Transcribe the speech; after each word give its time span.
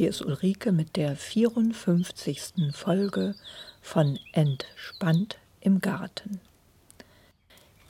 Hier 0.00 0.08
ist 0.08 0.24
Ulrike 0.24 0.72
mit 0.72 0.96
der 0.96 1.14
54. 1.14 2.72
Folge 2.72 3.34
von 3.82 4.18
Entspannt 4.32 5.36
im 5.60 5.82
Garten. 5.82 6.40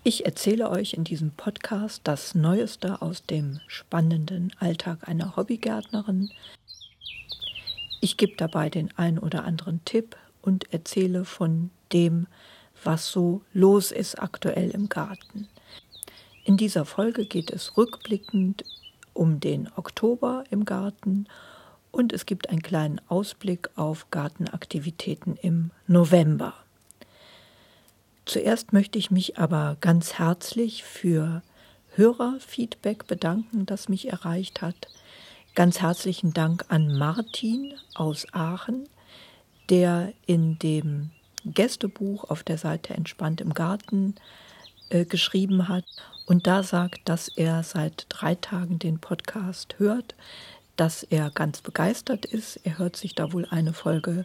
Ich 0.03 0.27
erzähle 0.27 0.71
euch 0.71 0.95
in 0.95 1.05
diesem 1.05 1.31
Podcast 1.31 2.01
das 2.03 2.35
Neueste 2.35 3.01
aus 3.01 3.23
dem 3.27 3.61
spannenden 3.69 4.53
Alltag 4.59 5.07
einer 5.07 5.37
Hobbygärtnerin. 5.37 6.33
Ich 8.01 8.17
gebe 8.17 8.35
dabei 8.37 8.71
den 8.71 8.91
ein 8.97 9.17
oder 9.17 9.45
anderen 9.45 9.85
Tipp 9.85 10.17
und 10.43 10.73
erzähle 10.73 11.25
von 11.25 11.71
dem, 11.93 12.27
was 12.83 13.07
so 13.07 13.43
los 13.53 13.93
ist 13.93 14.21
aktuell 14.21 14.71
im 14.71 14.89
Garten. 14.89 15.47
In 16.43 16.57
dieser 16.57 16.87
Folge 16.87 17.25
geht 17.25 17.53
es 17.53 17.77
rückblickend 17.77 18.65
um 19.13 19.39
den 19.39 19.71
Oktober 19.77 20.43
im 20.51 20.65
Garten 20.65 21.19
und 21.19 21.29
es 22.13 22.27
gibt 22.27 22.51
einen 22.51 22.63
kleinen 22.63 23.01
Ausblick 23.09 23.71
auf 23.77 24.11
Gartenaktivitäten 24.11 25.37
im 25.37 25.71
November. 25.87 26.55
Zuerst 28.25 28.73
möchte 28.73 28.99
ich 28.99 29.11
mich 29.11 29.39
aber 29.39 29.77
ganz 29.81 30.15
herzlich 30.15 30.85
für 30.85 31.43
Hörerfeedback 31.95 33.07
bedanken, 33.07 33.67
das 33.67 33.89
mich 33.89 34.09
erreicht 34.09 34.63
hat. 34.63 34.89
Ganz 35.55 35.81
herzlichen 35.81 36.33
Dank 36.33 36.65
an 36.69 36.97
Martin 36.97 37.75
aus 37.95 38.27
Aachen, 38.33 38.89
der 39.69 40.13
in 40.27 40.59
dem 40.59 41.11
Gästebuch 41.45 42.25
auf 42.31 42.43
der 42.43 42.59
Seite 42.59 42.95
Entspannt 42.95 43.41
im 43.41 43.55
Garten 43.55 44.15
äh, 44.91 45.05
geschrieben 45.05 45.69
hat 45.69 45.85
und 46.27 46.47
da 46.47 46.63
sagt, 46.63 47.09
dass 47.09 47.29
er 47.29 47.65
seit 47.65 48.07
drei 48.09 48.37
Tagen 48.37 48.79
den 48.79 49.01
Podcast 49.01 49.79
hört, 49.79 50.15
dass 50.77 51.03
er 51.03 51.31
ganz 51.31 51.61
begeistert 51.61 52.25
ist. 52.25 52.61
Er 52.65 52.79
hört 52.79 52.97
sich 52.97 53.15
da 53.15 53.33
wohl 53.33 53.47
eine 53.51 53.73
Folge 53.73 54.25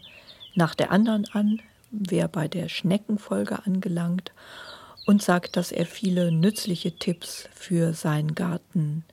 nach 0.53 0.75
der 0.75 0.91
anderen 0.91 1.25
an, 1.31 1.61
wäre 1.91 2.29
bei 2.29 2.47
der 2.47 2.69
Schneckenfolge 2.69 3.65
angelangt 3.65 4.31
und 5.05 5.21
sagt, 5.21 5.57
dass 5.57 5.71
er 5.71 5.85
viele 5.85 6.31
nützliche 6.31 6.95
Tipps 6.95 7.47
für 7.53 7.93
seinen 7.93 8.35
Garten, 8.35 9.03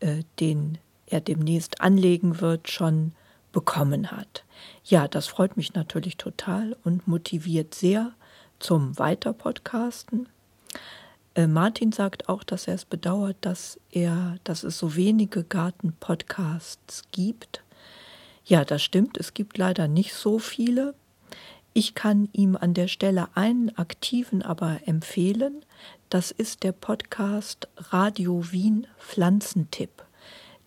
äh, 0.00 0.22
den 0.40 0.78
er 1.06 1.20
demnächst 1.20 1.80
anlegen 1.80 2.40
wird, 2.40 2.68
schon 2.70 3.12
bekommen 3.52 4.10
hat. 4.10 4.44
Ja, 4.84 5.08
das 5.08 5.26
freut 5.26 5.56
mich 5.56 5.74
natürlich 5.74 6.16
total 6.16 6.76
und 6.84 7.08
motiviert 7.08 7.74
sehr 7.74 8.12
zum 8.58 8.98
Weiterpodcasten. 8.98 10.28
Äh, 11.36 11.46
Martin 11.46 11.92
sagt 11.92 12.30
auch, 12.30 12.42
dass 12.42 12.66
er 12.66 12.74
es 12.74 12.86
bedauert, 12.86 13.36
dass 13.42 13.78
er, 13.90 14.38
dass 14.42 14.64
es 14.64 14.78
so 14.78 14.96
wenige 14.96 15.44
Garten-Podcasts 15.44 17.02
gibt. 17.12 17.62
Ja, 18.46 18.64
das 18.64 18.82
stimmt. 18.82 19.18
Es 19.18 19.34
gibt 19.34 19.58
leider 19.58 19.86
nicht 19.86 20.14
so 20.14 20.38
viele. 20.38 20.94
Ich 21.74 21.94
kann 21.94 22.30
ihm 22.32 22.56
an 22.56 22.72
der 22.72 22.88
Stelle 22.88 23.28
einen 23.34 23.76
aktiven 23.76 24.40
aber 24.40 24.80
empfehlen. 24.86 25.62
Das 26.08 26.30
ist 26.30 26.62
der 26.62 26.72
Podcast 26.72 27.68
Radio 27.76 28.50
Wien 28.50 28.86
Pflanzentipp. 28.98 30.04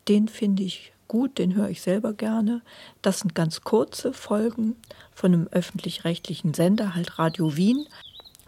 Den 0.08 0.28
finde 0.28 0.62
ich 0.62 0.94
gut, 1.08 1.40
den 1.40 1.56
höre 1.56 1.70
ich 1.70 1.82
selber 1.82 2.14
gerne. 2.14 2.62
Das 3.02 3.22
sind 3.22 3.34
ganz 3.34 3.62
kurze 3.62 4.14
Folgen 4.14 4.76
von 5.12 5.34
einem 5.34 5.48
öffentlich-rechtlichen 5.48 6.54
Sender, 6.54 6.94
halt 6.94 7.18
Radio 7.18 7.58
Wien. 7.58 7.88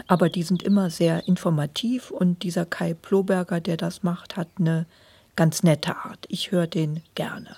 Aber 0.08 0.30
die 0.30 0.44
sind 0.44 0.64
immer 0.64 0.90
sehr 0.90 1.28
informativ 1.28 2.12
und 2.12 2.44
dieser 2.44 2.66
Kai 2.66 2.94
Ploberger, 2.94 3.60
der 3.60 3.78
das 3.78 4.04
macht, 4.04 4.38
hat 4.38 4.48
eine 4.60 4.86
ganz 5.36 5.64
nette 5.64 5.96
Art. 5.96 6.26
Ich 6.30 6.52
höre 6.52 6.68
den 6.68 7.02
gerne. 7.16 7.56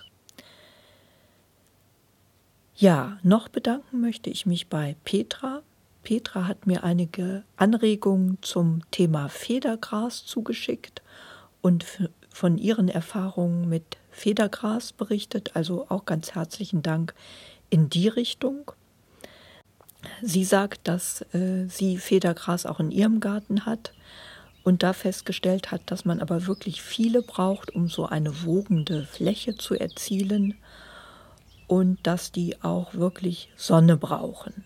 Ja, 2.75 3.17
noch 3.23 3.49
bedanken 3.49 4.01
möchte 4.01 4.29
ich 4.29 4.45
mich 4.45 4.67
bei 4.67 4.95
Petra. 5.03 5.61
Petra 6.03 6.47
hat 6.47 6.67
mir 6.67 6.83
einige 6.83 7.43
Anregungen 7.55 8.37
zum 8.41 8.81
Thema 8.91 9.29
Federgras 9.29 10.25
zugeschickt 10.25 11.01
und 11.61 11.85
von 12.29 12.57
ihren 12.57 12.89
Erfahrungen 12.89 13.69
mit 13.69 13.97
Federgras 14.11 14.91
berichtet. 14.91 15.55
Also 15.55 15.85
auch 15.89 16.05
ganz 16.05 16.35
herzlichen 16.35 16.81
Dank 16.81 17.13
in 17.69 17.89
die 17.89 18.07
Richtung. 18.07 18.71
Sie 20.22 20.44
sagt, 20.44 20.88
dass 20.88 21.22
äh, 21.34 21.68
sie 21.68 21.97
Federgras 21.97 22.66
auch 22.66 22.80
in 22.80 22.91
ihrem 22.91 23.19
Garten 23.19 23.66
hat 23.66 23.94
und 24.64 24.84
da 24.84 24.94
festgestellt 24.94 25.72
hat, 25.72 25.81
dass 25.86 26.06
man 26.06 26.22
aber 26.22 26.47
wirklich 26.47 26.81
viele 26.81 27.22
braucht, 27.22 27.75
um 27.75 27.90
so 27.90 28.06
eine 28.06 28.44
wogende 28.44 29.06
Fläche 29.06 29.56
zu 29.56 29.75
erzielen 29.75 30.56
und 31.68 32.00
dass 32.03 32.31
die 32.31 32.62
auch 32.64 32.94
wirklich 32.94 33.50
Sonne 33.56 33.97
brauchen. 33.97 34.64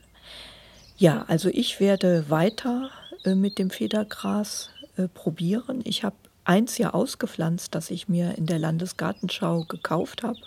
Ja, 0.97 1.25
also 1.27 1.49
ich 1.49 1.79
werde 1.79 2.29
weiter 2.29 2.89
äh, 3.23 3.35
mit 3.35 3.59
dem 3.59 3.69
Federgras 3.69 4.69
äh, 4.97 5.07
probieren. 5.07 5.81
Ich 5.83 6.03
habe 6.03 6.15
eins 6.43 6.77
ja 6.77 6.93
ausgepflanzt, 6.93 7.75
das 7.75 7.91
ich 7.91 8.07
mir 8.07 8.37
in 8.37 8.45
der 8.45 8.59
Landesgartenschau 8.59 9.65
gekauft 9.65 10.23
habe. 10.23 10.39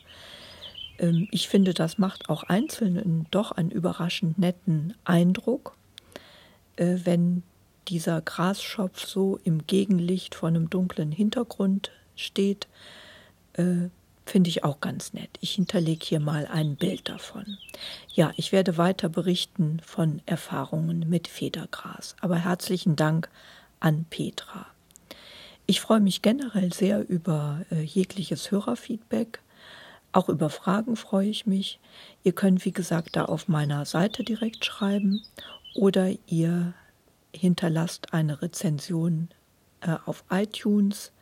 Ähm, 1.00 1.27
ich 1.31 1.49
finde, 1.49 1.75
das 1.75 1.99
macht 1.99 2.28
auch 2.28 2.44
einzeln 2.44 3.27
doch 3.31 3.53
einen 3.53 3.71
überraschend 3.71 4.38
netten 4.38 4.94
Eindruck, 5.05 5.77
äh, 6.77 6.99
wenn 7.05 7.43
dieser 7.88 8.21
Grasschopf 8.21 9.05
so 9.06 9.41
im 9.43 9.66
Gegenlicht 9.66 10.34
von 10.34 10.55
einem 10.55 10.71
dunklen 10.71 11.10
Hintergrund 11.10 11.91
steht. 12.15 12.69
Äh, 13.55 13.89
Finde 14.27 14.49
ich 14.49 14.62
auch 14.62 14.81
ganz 14.81 15.12
nett. 15.12 15.31
Ich 15.41 15.53
hinterlege 15.55 16.06
hier 16.06 16.21
mal 16.21 16.47
ein 16.47 16.77
Bild 16.77 17.09
davon. 17.09 17.59
Ja, 18.15 18.31
ich 18.37 18.53
werde 18.53 18.77
weiter 18.77 19.09
berichten 19.09 19.81
von 19.84 20.22
Erfahrungen 20.25 21.09
mit 21.09 21.27
Federgras. 21.27 22.15
Aber 22.21 22.37
herzlichen 22.37 22.94
Dank 22.94 23.28
an 23.81 24.05
Petra. 24.09 24.66
Ich 25.66 25.81
freue 25.81 25.99
mich 25.99 26.22
generell 26.22 26.72
sehr 26.72 27.09
über 27.09 27.62
äh, 27.72 27.81
jegliches 27.83 28.53
Hörerfeedback. 28.53 29.41
Auch 30.12 30.28
über 30.28 30.50
Fragen 30.50 30.97
freue 30.97 31.28
ich 31.28 31.47
mich. 31.47 31.78
Ihr 32.25 32.32
könnt, 32.32 32.65
wie 32.65 32.72
gesagt, 32.72 33.16
da 33.16 33.26
auf 33.26 33.48
meiner 33.48 33.84
Seite 33.84 34.25
direkt 34.25 34.65
schreiben 34.65 35.22
oder 35.75 36.10
ihr 36.26 36.75
hinterlasst 37.32 38.12
eine 38.12 38.43
Rezension 38.43 39.28
äh, 39.81 39.97
auf 40.06 40.25
iTunes. 40.31 41.12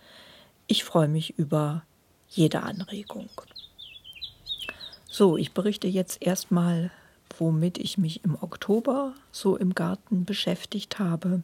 Ich 0.67 0.85
freue 0.85 1.09
mich 1.09 1.39
über 1.39 1.83
jede 2.29 2.63
Anregung. 2.63 3.29
So, 5.11 5.37
ich 5.37 5.53
berichte 5.53 5.87
jetzt 5.87 6.23
erstmal, 6.23 6.91
womit 7.39 7.79
ich 7.79 7.99
mich 7.99 8.25
im 8.25 8.37
Oktober 8.43 9.15
so 9.33 9.57
im 9.57 9.75
Garten 9.75 10.25
beschäftigt 10.25 10.99
habe. 10.99 11.43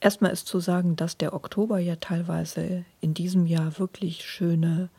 Erstmal 0.00 0.32
ist 0.32 0.46
zu 0.46 0.60
sagen, 0.60 0.96
dass 0.96 1.16
der 1.16 1.32
Oktober 1.32 1.78
ja 1.78 1.96
teilweise 1.96 2.84
in 3.00 3.14
diesem 3.14 3.46
Jahr 3.46 3.78
wirklich 3.78 4.24
schöne 4.24 4.90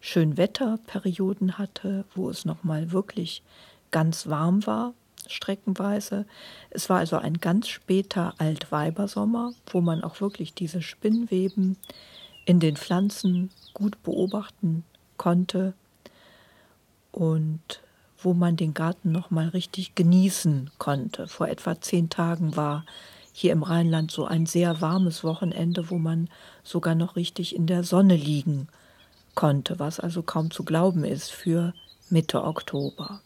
Schönwetterperioden 0.00 1.58
hatte, 1.58 2.04
wo 2.14 2.30
es 2.30 2.44
nochmal 2.44 2.92
wirklich 2.92 3.42
ganz 3.90 4.28
warm 4.28 4.66
war, 4.66 4.94
streckenweise. 5.26 6.26
Es 6.70 6.88
war 6.88 6.98
also 6.98 7.16
ein 7.16 7.38
ganz 7.38 7.68
später 7.68 8.34
Altweibersommer, 8.38 9.52
wo 9.66 9.80
man 9.80 10.04
auch 10.04 10.20
wirklich 10.20 10.54
diese 10.54 10.82
Spinnweben 10.82 11.76
in 12.44 12.60
den 12.60 12.76
Pflanzen 12.76 13.50
gut 13.74 14.02
beobachten 14.02 14.84
konnte 15.16 15.74
und 17.12 17.80
wo 18.18 18.34
man 18.34 18.56
den 18.56 18.74
Garten 18.74 19.12
noch 19.12 19.30
mal 19.30 19.48
richtig 19.48 19.94
genießen 19.94 20.70
konnte. 20.78 21.26
Vor 21.26 21.48
etwa 21.48 21.80
zehn 21.80 22.08
Tagen 22.08 22.56
war 22.56 22.84
hier 23.32 23.52
im 23.52 23.62
Rheinland 23.62 24.10
so 24.10 24.24
ein 24.24 24.46
sehr 24.46 24.80
warmes 24.80 25.22
Wochenende, 25.22 25.90
wo 25.90 25.98
man 25.98 26.28
sogar 26.62 26.94
noch 26.94 27.16
richtig 27.16 27.54
in 27.54 27.66
der 27.66 27.84
Sonne 27.84 28.16
liegen 28.16 28.68
konnte, 28.68 28.85
was 29.36 30.00
also 30.00 30.22
kaum 30.22 30.50
zu 30.50 30.64
glauben 30.64 31.04
ist 31.04 31.30
für 31.30 31.74
Mitte 32.08 32.42
Oktober. 32.42 33.20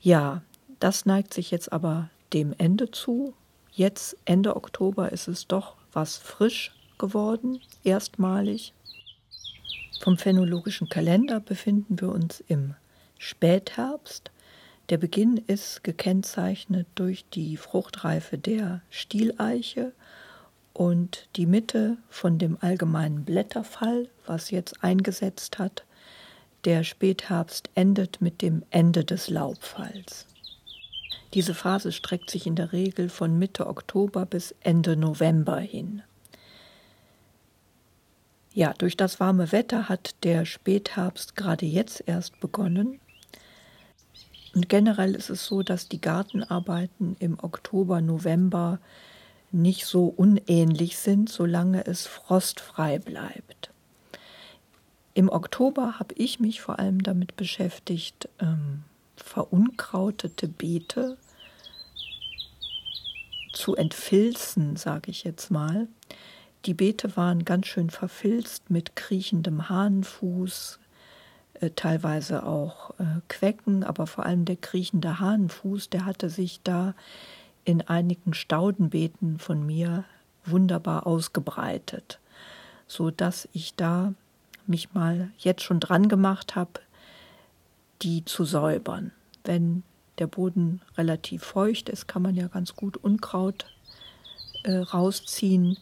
Ja, 0.00 0.42
das 0.78 1.06
neigt 1.06 1.34
sich 1.34 1.50
jetzt 1.50 1.72
aber 1.72 2.10
dem 2.32 2.54
Ende 2.58 2.90
zu. 2.90 3.34
Jetzt 3.72 4.16
Ende 4.24 4.56
Oktober 4.56 5.10
ist 5.10 5.28
es 5.28 5.46
doch 5.46 5.76
was 5.92 6.16
frisch 6.16 6.72
geworden, 6.98 7.60
erstmalig. 7.82 8.72
Vom 10.00 10.18
phänologischen 10.18 10.88
Kalender 10.88 11.40
befinden 11.40 12.00
wir 12.00 12.10
uns 12.10 12.44
im 12.46 12.74
Spätherbst. 13.18 14.30
Der 14.88 14.98
Beginn 14.98 15.38
ist 15.38 15.82
gekennzeichnet 15.82 16.86
durch 16.94 17.24
die 17.30 17.56
Fruchtreife 17.56 18.38
der 18.38 18.82
Stieleiche 18.90 19.92
und 20.72 21.28
die 21.36 21.46
Mitte 21.46 21.96
von 22.08 22.38
dem 22.38 22.58
allgemeinen 22.60 23.24
Blätterfall, 23.24 24.08
was 24.28 24.50
jetzt 24.50 24.82
eingesetzt 24.82 25.58
hat. 25.58 25.84
Der 26.64 26.84
Spätherbst 26.84 27.70
endet 27.74 28.20
mit 28.20 28.42
dem 28.42 28.62
Ende 28.70 29.04
des 29.04 29.30
Laubfalls. 29.30 30.26
Diese 31.34 31.54
Phase 31.54 31.92
streckt 31.92 32.30
sich 32.30 32.46
in 32.46 32.56
der 32.56 32.72
Regel 32.72 33.08
von 33.08 33.38
Mitte 33.38 33.66
Oktober 33.66 34.26
bis 34.26 34.54
Ende 34.60 34.96
November 34.96 35.58
hin. 35.58 36.02
Ja, 38.54 38.72
durch 38.72 38.96
das 38.96 39.20
warme 39.20 39.52
Wetter 39.52 39.90
hat 39.90 40.14
der 40.22 40.46
Spätherbst 40.46 41.36
gerade 41.36 41.66
jetzt 41.66 42.02
erst 42.06 42.40
begonnen. 42.40 43.00
Und 44.54 44.70
generell 44.70 45.14
ist 45.14 45.28
es 45.28 45.44
so, 45.44 45.62
dass 45.62 45.88
die 45.90 46.00
Gartenarbeiten 46.00 47.16
im 47.18 47.38
Oktober, 47.38 48.00
November 48.00 48.78
nicht 49.52 49.84
so 49.84 50.06
unähnlich 50.06 50.96
sind, 50.96 51.28
solange 51.28 51.86
es 51.86 52.06
frostfrei 52.06 52.98
bleibt. 52.98 53.70
Im 55.16 55.30
Oktober 55.30 55.98
habe 55.98 56.14
ich 56.18 56.40
mich 56.40 56.60
vor 56.60 56.78
allem 56.78 57.02
damit 57.02 57.36
beschäftigt, 57.36 58.28
ähm, 58.38 58.82
verunkrautete 59.16 60.46
Beete 60.46 61.16
zu 63.54 63.74
entfilzen, 63.76 64.76
sage 64.76 65.10
ich 65.10 65.24
jetzt 65.24 65.50
mal. 65.50 65.88
Die 66.66 66.74
Beete 66.74 67.16
waren 67.16 67.46
ganz 67.46 67.66
schön 67.66 67.88
verfilzt 67.88 68.68
mit 68.68 68.94
kriechendem 68.94 69.70
Hahnenfuß, 69.70 70.80
äh, 71.60 71.70
teilweise 71.70 72.44
auch 72.44 72.90
äh, 73.00 73.22
Quecken, 73.28 73.84
aber 73.84 74.06
vor 74.06 74.26
allem 74.26 74.44
der 74.44 74.56
kriechende 74.56 75.18
Hahnenfuß, 75.18 75.88
der 75.88 76.04
hatte 76.04 76.28
sich 76.28 76.60
da 76.62 76.94
in 77.64 77.80
einigen 77.80 78.34
Staudenbeeten 78.34 79.38
von 79.38 79.64
mir 79.64 80.04
wunderbar 80.44 81.06
ausgebreitet, 81.06 82.20
so 82.86 83.10
dass 83.10 83.48
ich 83.54 83.74
da 83.76 84.12
mich 84.68 84.94
mal 84.94 85.30
jetzt 85.38 85.62
schon 85.62 85.80
dran 85.80 86.08
gemacht 86.08 86.56
habe, 86.56 86.80
die 88.02 88.24
zu 88.24 88.44
säubern. 88.44 89.12
Wenn 89.44 89.82
der 90.18 90.26
Boden 90.26 90.80
relativ 90.96 91.42
feucht 91.42 91.88
ist, 91.88 92.08
kann 92.08 92.22
man 92.22 92.34
ja 92.34 92.48
ganz 92.48 92.74
gut 92.74 92.96
Unkraut 92.96 93.66
äh, 94.64 94.76
rausziehen. 94.76 95.78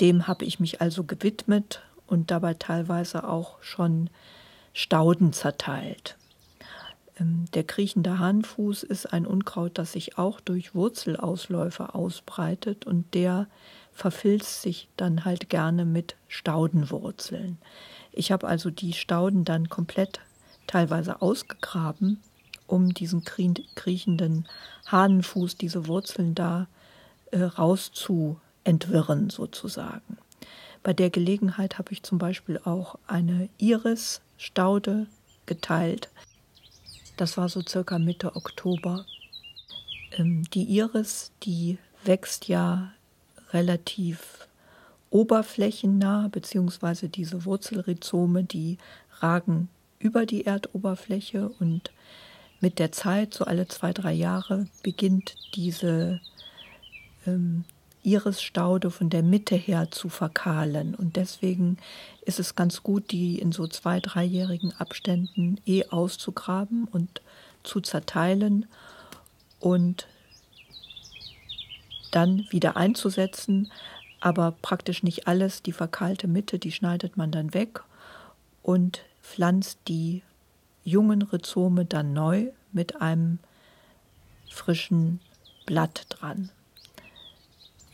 Dem 0.00 0.26
habe 0.26 0.44
ich 0.44 0.60
mich 0.60 0.80
also 0.80 1.04
gewidmet 1.04 1.82
und 2.06 2.30
dabei 2.30 2.54
teilweise 2.54 3.28
auch 3.28 3.62
schon 3.62 4.10
Stauden 4.72 5.32
zerteilt. 5.32 6.16
Ähm, 7.18 7.44
der 7.54 7.64
kriechende 7.64 8.18
Hahnfuß 8.18 8.82
ist 8.82 9.12
ein 9.12 9.26
Unkraut, 9.26 9.78
das 9.78 9.92
sich 9.92 10.18
auch 10.18 10.40
durch 10.40 10.74
Wurzelausläufer 10.74 11.94
ausbreitet 11.94 12.86
und 12.86 13.14
der 13.14 13.46
verfilzt 13.92 14.62
sich 14.62 14.88
dann 14.96 15.24
halt 15.24 15.48
gerne 15.48 15.84
mit 15.84 16.16
Staudenwurzeln. 16.28 17.58
Ich 18.16 18.30
habe 18.30 18.46
also 18.46 18.70
die 18.70 18.92
Stauden 18.92 19.44
dann 19.44 19.68
komplett 19.68 20.20
teilweise 20.66 21.20
ausgegraben, 21.20 22.22
um 22.66 22.94
diesen 22.94 23.24
kriechenden 23.24 24.46
Hahnenfuß, 24.86 25.56
diese 25.56 25.86
Wurzeln 25.88 26.34
da 26.34 26.68
äh, 27.32 27.42
rauszu 27.42 28.40
entwirren 28.62 29.30
sozusagen. 29.30 30.16
Bei 30.82 30.92
der 30.92 31.10
Gelegenheit 31.10 31.78
habe 31.78 31.92
ich 31.92 32.02
zum 32.02 32.18
Beispiel 32.18 32.60
auch 32.64 32.98
eine 33.06 33.48
Iris-Staude 33.58 35.06
geteilt. 35.46 36.08
Das 37.16 37.36
war 37.36 37.48
so 37.48 37.62
circa 37.66 37.98
Mitte 37.98 38.36
Oktober. 38.36 39.04
Ähm, 40.12 40.44
die 40.50 40.64
Iris, 40.64 41.32
die 41.42 41.78
wächst 42.04 42.48
ja 42.48 42.92
relativ 43.52 44.46
oberflächennah, 45.14 46.28
beziehungsweise 46.28 47.08
diese 47.08 47.44
Wurzelrhizome, 47.44 48.42
die 48.42 48.78
ragen 49.20 49.68
über 50.00 50.26
die 50.26 50.44
Erdoberfläche 50.44 51.50
und 51.60 51.92
mit 52.60 52.80
der 52.80 52.90
Zeit, 52.90 53.32
so 53.32 53.44
alle 53.44 53.68
zwei, 53.68 53.92
drei 53.92 54.12
Jahre, 54.12 54.66
beginnt 54.82 55.36
diese 55.54 56.20
ähm, 57.28 57.64
Irisstaude 58.02 58.90
von 58.90 59.08
der 59.08 59.22
Mitte 59.22 59.54
her 59.54 59.88
zu 59.92 60.08
verkahlen. 60.08 60.96
Und 60.96 61.14
deswegen 61.14 61.78
ist 62.22 62.40
es 62.40 62.56
ganz 62.56 62.82
gut, 62.82 63.12
die 63.12 63.38
in 63.38 63.52
so 63.52 63.68
zwei, 63.68 64.00
dreijährigen 64.00 64.72
Abständen 64.72 65.60
eh 65.64 65.84
auszugraben 65.90 66.88
und 66.90 67.22
zu 67.62 67.80
zerteilen 67.80 68.66
und 69.60 70.08
dann 72.10 72.46
wieder 72.50 72.76
einzusetzen. 72.76 73.70
Aber 74.24 74.52
praktisch 74.62 75.02
nicht 75.02 75.28
alles. 75.28 75.62
Die 75.62 75.72
verkahlte 75.72 76.28
Mitte, 76.28 76.58
die 76.58 76.72
schneidet 76.72 77.18
man 77.18 77.30
dann 77.30 77.52
weg 77.52 77.82
und 78.62 79.04
pflanzt 79.20 79.80
die 79.86 80.22
jungen 80.82 81.20
Rhizome 81.20 81.84
dann 81.84 82.14
neu 82.14 82.46
mit 82.72 83.02
einem 83.02 83.38
frischen 84.50 85.20
Blatt 85.66 86.06
dran. 86.08 86.48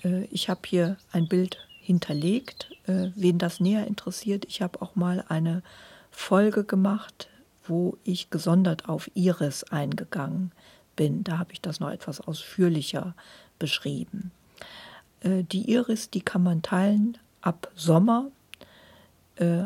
Äh, 0.04 0.26
ich 0.26 0.48
habe 0.48 0.60
hier 0.66 0.98
ein 1.10 1.26
Bild 1.26 1.58
hinterlegt. 1.80 2.70
Äh, 2.86 3.10
wen 3.16 3.38
das 3.38 3.58
näher 3.58 3.88
interessiert, 3.88 4.44
ich 4.44 4.62
habe 4.62 4.80
auch 4.82 4.94
mal 4.94 5.24
eine 5.28 5.64
Folge 6.12 6.62
gemacht, 6.62 7.28
wo 7.64 7.98
ich 8.04 8.30
gesondert 8.30 8.88
auf 8.88 9.10
Iris 9.14 9.64
eingegangen 9.64 10.52
bin. 10.94 11.24
Da 11.24 11.38
habe 11.38 11.52
ich 11.52 11.60
das 11.60 11.80
noch 11.80 11.90
etwas 11.90 12.20
ausführlicher 12.20 13.16
beschrieben. 13.58 14.30
Äh, 15.20 15.44
die 15.44 15.70
Iris, 15.70 16.10
die 16.10 16.22
kann 16.22 16.42
man 16.42 16.62
teilen 16.62 17.18
ab 17.40 17.70
Sommer, 17.74 18.26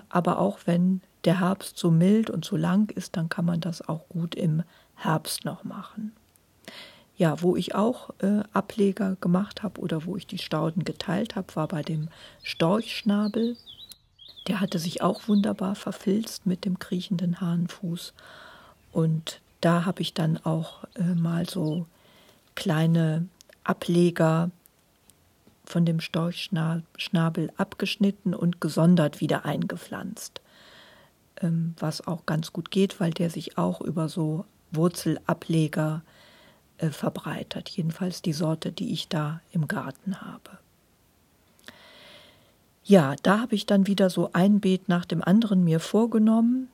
aber 0.08 0.38
auch 0.38 0.60
wenn 0.66 1.00
der 1.24 1.40
Herbst 1.40 1.78
so 1.78 1.90
mild 1.90 2.30
und 2.30 2.44
so 2.44 2.56
lang 2.56 2.90
ist, 2.90 3.16
dann 3.16 3.28
kann 3.28 3.44
man 3.44 3.60
das 3.60 3.88
auch 3.88 4.08
gut 4.08 4.34
im 4.34 4.62
Herbst 4.94 5.44
noch 5.44 5.64
machen. 5.64 6.12
Ja, 7.16 7.40
wo 7.42 7.56
ich 7.56 7.74
auch 7.74 8.10
äh, 8.18 8.42
Ableger 8.52 9.16
gemacht 9.20 9.62
habe 9.62 9.80
oder 9.80 10.04
wo 10.04 10.16
ich 10.16 10.26
die 10.26 10.38
Stauden 10.38 10.84
geteilt 10.84 11.36
habe, 11.36 11.54
war 11.54 11.68
bei 11.68 11.82
dem 11.82 12.08
Storchschnabel. 12.42 13.56
Der 14.48 14.60
hatte 14.60 14.78
sich 14.78 15.00
auch 15.00 15.28
wunderbar 15.28 15.76
verfilzt 15.76 16.44
mit 16.44 16.64
dem 16.64 16.78
kriechenden 16.78 17.40
Hahnenfuß. 17.40 18.14
Und 18.92 19.40
da 19.60 19.84
habe 19.84 20.02
ich 20.02 20.12
dann 20.12 20.38
auch 20.38 20.84
äh, 20.94 21.14
mal 21.14 21.48
so 21.48 21.86
kleine 22.56 23.28
Ableger 23.62 24.50
von 25.64 25.84
dem 25.84 26.00
Storchschnabel 26.00 27.52
abgeschnitten 27.56 28.34
und 28.34 28.60
gesondert 28.60 29.20
wieder 29.20 29.44
eingepflanzt. 29.44 30.40
Ähm, 31.40 31.74
was 31.78 32.06
auch 32.06 32.26
ganz 32.26 32.52
gut 32.52 32.70
geht, 32.70 33.00
weil 33.00 33.10
der 33.10 33.30
sich 33.30 33.58
auch 33.58 33.80
über 33.80 34.08
so 34.08 34.44
Wurzelableger 34.70 36.02
äh, 36.78 36.90
verbreitert. 36.90 37.68
Jedenfalls 37.70 38.22
die 38.22 38.32
Sorte, 38.32 38.72
die 38.72 38.92
ich 38.92 39.08
da 39.08 39.40
im 39.52 39.68
Garten 39.68 40.20
habe. 40.20 40.58
Ja, 42.84 43.16
da 43.22 43.40
habe 43.40 43.54
ich 43.54 43.64
dann 43.64 43.86
wieder 43.86 44.10
so 44.10 44.30
ein 44.34 44.60
Beet 44.60 44.88
nach 44.88 45.06
dem 45.06 45.22
anderen 45.22 45.64
mir 45.64 45.80
vorgenommen. 45.80 46.68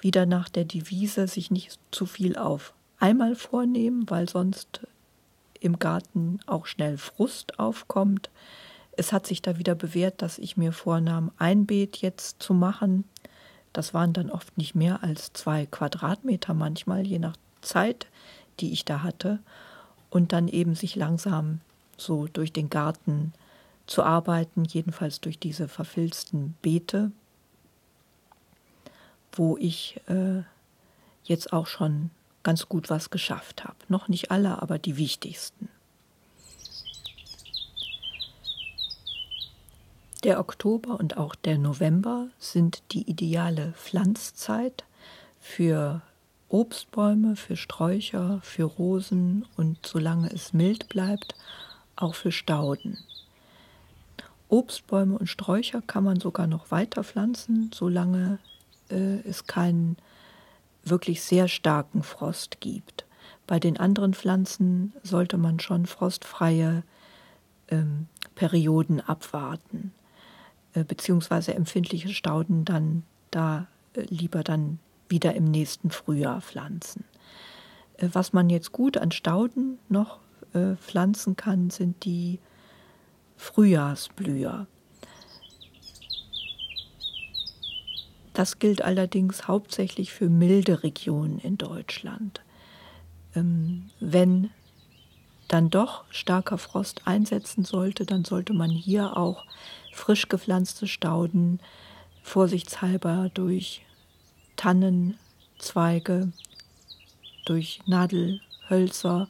Wieder 0.00 0.24
nach 0.26 0.48
der 0.48 0.64
Devise, 0.64 1.28
sich 1.28 1.50
nicht 1.50 1.78
zu 1.90 2.06
viel 2.06 2.36
auf 2.36 2.72
einmal 2.98 3.34
vornehmen, 3.34 4.08
weil 4.08 4.28
sonst 4.28 4.86
im 5.60 5.78
Garten 5.78 6.40
auch 6.46 6.66
schnell 6.66 6.98
Frust 6.98 7.58
aufkommt. 7.58 8.30
Es 8.92 9.12
hat 9.12 9.26
sich 9.26 9.42
da 9.42 9.58
wieder 9.58 9.74
bewährt, 9.74 10.22
dass 10.22 10.38
ich 10.38 10.56
mir 10.56 10.72
vornahm, 10.72 11.30
ein 11.38 11.66
Beet 11.66 11.98
jetzt 11.98 12.42
zu 12.42 12.54
machen. 12.54 13.04
Das 13.72 13.92
waren 13.92 14.12
dann 14.12 14.30
oft 14.30 14.56
nicht 14.56 14.74
mehr 14.74 15.02
als 15.02 15.32
zwei 15.32 15.66
Quadratmeter 15.66 16.54
manchmal, 16.54 17.06
je 17.06 17.18
nach 17.18 17.36
Zeit, 17.60 18.06
die 18.60 18.72
ich 18.72 18.84
da 18.84 19.02
hatte, 19.02 19.38
und 20.08 20.32
dann 20.32 20.48
eben 20.48 20.74
sich 20.74 20.96
langsam 20.96 21.60
so 21.96 22.26
durch 22.26 22.52
den 22.52 22.70
Garten 22.70 23.32
zu 23.86 24.02
arbeiten, 24.02 24.64
jedenfalls 24.64 25.20
durch 25.20 25.38
diese 25.38 25.68
verfilzten 25.68 26.54
Beete, 26.62 27.12
wo 29.32 29.56
ich 29.58 30.00
äh, 30.08 30.42
jetzt 31.24 31.52
auch 31.52 31.66
schon 31.66 32.10
ganz 32.46 32.68
gut 32.68 32.90
was 32.90 33.10
geschafft 33.10 33.64
habe. 33.64 33.74
Noch 33.88 34.06
nicht 34.06 34.30
alle, 34.30 34.62
aber 34.62 34.78
die 34.78 34.96
wichtigsten. 34.96 35.68
Der 40.22 40.38
Oktober 40.38 41.00
und 41.00 41.16
auch 41.16 41.34
der 41.34 41.58
November 41.58 42.28
sind 42.38 42.84
die 42.92 43.10
ideale 43.10 43.72
Pflanzzeit 43.72 44.84
für 45.40 46.02
Obstbäume, 46.48 47.34
für 47.34 47.56
Sträucher, 47.56 48.38
für 48.42 48.62
Rosen 48.62 49.44
und 49.56 49.84
solange 49.84 50.32
es 50.32 50.52
mild 50.52 50.88
bleibt, 50.88 51.34
auch 51.96 52.14
für 52.14 52.30
Stauden. 52.30 52.96
Obstbäume 54.48 55.18
und 55.18 55.26
Sträucher 55.26 55.82
kann 55.82 56.04
man 56.04 56.20
sogar 56.20 56.46
noch 56.46 56.70
weiter 56.70 57.02
pflanzen, 57.02 57.72
solange 57.74 58.38
äh, 58.88 59.18
es 59.28 59.48
keinen 59.48 59.96
wirklich 60.88 61.22
sehr 61.22 61.48
starken 61.48 62.02
Frost 62.02 62.60
gibt. 62.60 63.04
Bei 63.46 63.60
den 63.60 63.78
anderen 63.78 64.14
Pflanzen 64.14 64.92
sollte 65.02 65.38
man 65.38 65.60
schon 65.60 65.86
frostfreie 65.86 66.82
ähm, 67.68 68.06
Perioden 68.34 69.00
abwarten, 69.00 69.92
äh, 70.74 70.84
beziehungsweise 70.84 71.54
empfindliche 71.54 72.08
Stauden 72.08 72.64
dann 72.64 73.04
da 73.30 73.66
äh, 73.94 74.02
lieber 74.02 74.42
dann 74.42 74.78
wieder 75.08 75.34
im 75.34 75.44
nächsten 75.44 75.90
Frühjahr 75.90 76.40
pflanzen. 76.40 77.04
Äh, 77.96 78.08
was 78.12 78.32
man 78.32 78.50
jetzt 78.50 78.72
gut 78.72 78.96
an 78.96 79.12
Stauden 79.12 79.78
noch 79.88 80.18
äh, 80.52 80.76
pflanzen 80.76 81.36
kann, 81.36 81.70
sind 81.70 82.04
die 82.04 82.40
Frühjahrsblüher. 83.36 84.66
Das 88.36 88.58
gilt 88.58 88.82
allerdings 88.82 89.48
hauptsächlich 89.48 90.12
für 90.12 90.28
milde 90.28 90.82
Regionen 90.82 91.38
in 91.38 91.56
Deutschland. 91.56 92.42
Ähm, 93.34 93.88
wenn 93.98 94.50
dann 95.48 95.70
doch 95.70 96.04
starker 96.10 96.58
Frost 96.58 97.06
einsetzen 97.06 97.64
sollte, 97.64 98.04
dann 98.04 98.26
sollte 98.26 98.52
man 98.52 98.68
hier 98.68 99.16
auch 99.16 99.46
frisch 99.90 100.28
gepflanzte 100.28 100.86
Stauden 100.86 101.60
vorsichtshalber 102.22 103.30
durch 103.32 103.86
Tannenzweige, 104.56 106.30
durch 107.46 107.80
Nadelhölzer 107.86 109.28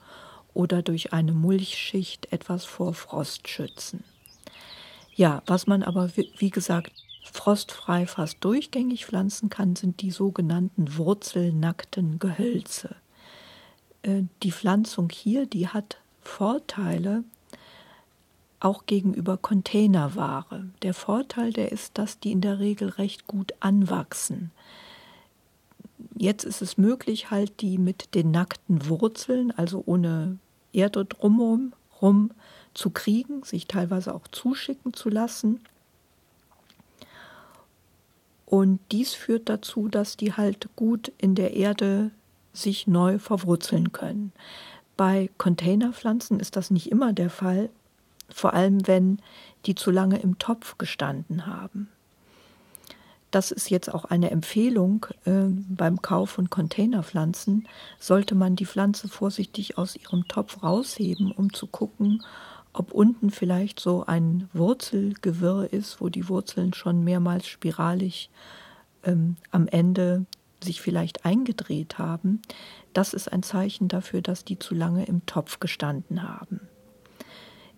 oder 0.52 0.82
durch 0.82 1.12
eine 1.12 1.32
Mulchschicht 1.32 2.32
etwas 2.32 2.64
vor 2.64 2.92
Frost 2.92 3.46
schützen. 3.46 4.02
Ja, 5.14 5.44
was 5.46 5.68
man 5.68 5.84
aber, 5.84 6.10
wie 6.16 6.50
gesagt, 6.50 6.90
frostfrei 7.32 8.06
fast 8.06 8.38
durchgängig 8.40 9.06
pflanzen 9.06 9.48
kann, 9.48 9.76
sind 9.76 10.02
die 10.02 10.10
sogenannten 10.10 10.96
wurzelnackten 10.96 12.18
Gehölze. 12.18 12.96
Äh, 14.02 14.22
die 14.42 14.52
Pflanzung 14.52 15.10
hier, 15.10 15.46
die 15.46 15.68
hat 15.68 15.98
Vorteile 16.22 17.24
auch 18.60 18.86
gegenüber 18.86 19.36
Containerware. 19.36 20.66
Der 20.82 20.94
Vorteil, 20.94 21.52
der 21.52 21.72
ist, 21.72 21.98
dass 21.98 22.18
die 22.18 22.32
in 22.32 22.40
der 22.40 22.58
Regel 22.58 22.88
recht 22.88 23.26
gut 23.26 23.52
anwachsen. 23.60 24.50
Jetzt 26.16 26.44
ist 26.44 26.62
es 26.62 26.78
möglich, 26.78 27.30
halt 27.30 27.60
die 27.60 27.78
mit 27.78 28.14
den 28.14 28.30
nackten 28.30 28.88
Wurzeln, 28.88 29.50
also 29.50 29.82
ohne 29.86 30.38
Erde 30.72 31.04
drumherum 31.04 31.74
rum 32.00 32.30
zu 32.74 32.90
kriegen, 32.90 33.42
sich 33.42 33.66
teilweise 33.66 34.14
auch 34.14 34.28
zuschicken 34.28 34.92
zu 34.92 35.08
lassen. 35.08 35.60
Und 38.46 38.78
dies 38.92 39.12
führt 39.12 39.48
dazu, 39.48 39.88
dass 39.88 40.16
die 40.16 40.32
halt 40.32 40.68
gut 40.76 41.12
in 41.18 41.34
der 41.34 41.54
Erde 41.54 42.12
sich 42.52 42.86
neu 42.86 43.18
verwurzeln 43.18 43.92
können. 43.92 44.32
Bei 44.96 45.28
Containerpflanzen 45.36 46.40
ist 46.40 46.56
das 46.56 46.70
nicht 46.70 46.90
immer 46.90 47.12
der 47.12 47.28
Fall, 47.28 47.68
vor 48.30 48.54
allem 48.54 48.86
wenn 48.86 49.18
die 49.66 49.74
zu 49.74 49.90
lange 49.90 50.18
im 50.18 50.38
Topf 50.38 50.78
gestanden 50.78 51.46
haben. 51.46 51.88
Das 53.30 53.50
ist 53.50 53.68
jetzt 53.68 53.92
auch 53.92 54.06
eine 54.06 54.30
Empfehlung 54.30 55.06
äh, 55.24 55.48
beim 55.68 56.00
Kauf 56.00 56.30
von 56.30 56.48
Containerpflanzen. 56.48 57.68
Sollte 57.98 58.34
man 58.34 58.56
die 58.56 58.64
Pflanze 58.64 59.08
vorsichtig 59.08 59.76
aus 59.76 59.96
ihrem 59.96 60.26
Topf 60.28 60.62
rausheben, 60.62 61.32
um 61.32 61.52
zu 61.52 61.66
gucken, 61.66 62.22
ob 62.78 62.92
unten 62.92 63.30
vielleicht 63.30 63.80
so 63.80 64.04
ein 64.04 64.50
Wurzelgewirr 64.52 65.72
ist, 65.72 66.00
wo 66.00 66.10
die 66.10 66.28
Wurzeln 66.28 66.74
schon 66.74 67.02
mehrmals 67.04 67.46
spiralig 67.46 68.30
ähm, 69.02 69.36
am 69.50 69.66
Ende 69.66 70.26
sich 70.62 70.80
vielleicht 70.80 71.24
eingedreht 71.24 71.98
haben, 71.98 72.42
das 72.92 73.14
ist 73.14 73.32
ein 73.32 73.42
Zeichen 73.42 73.88
dafür, 73.88 74.20
dass 74.20 74.44
die 74.44 74.58
zu 74.58 74.74
lange 74.74 75.06
im 75.06 75.24
Topf 75.24 75.58
gestanden 75.58 76.22
haben. 76.22 76.60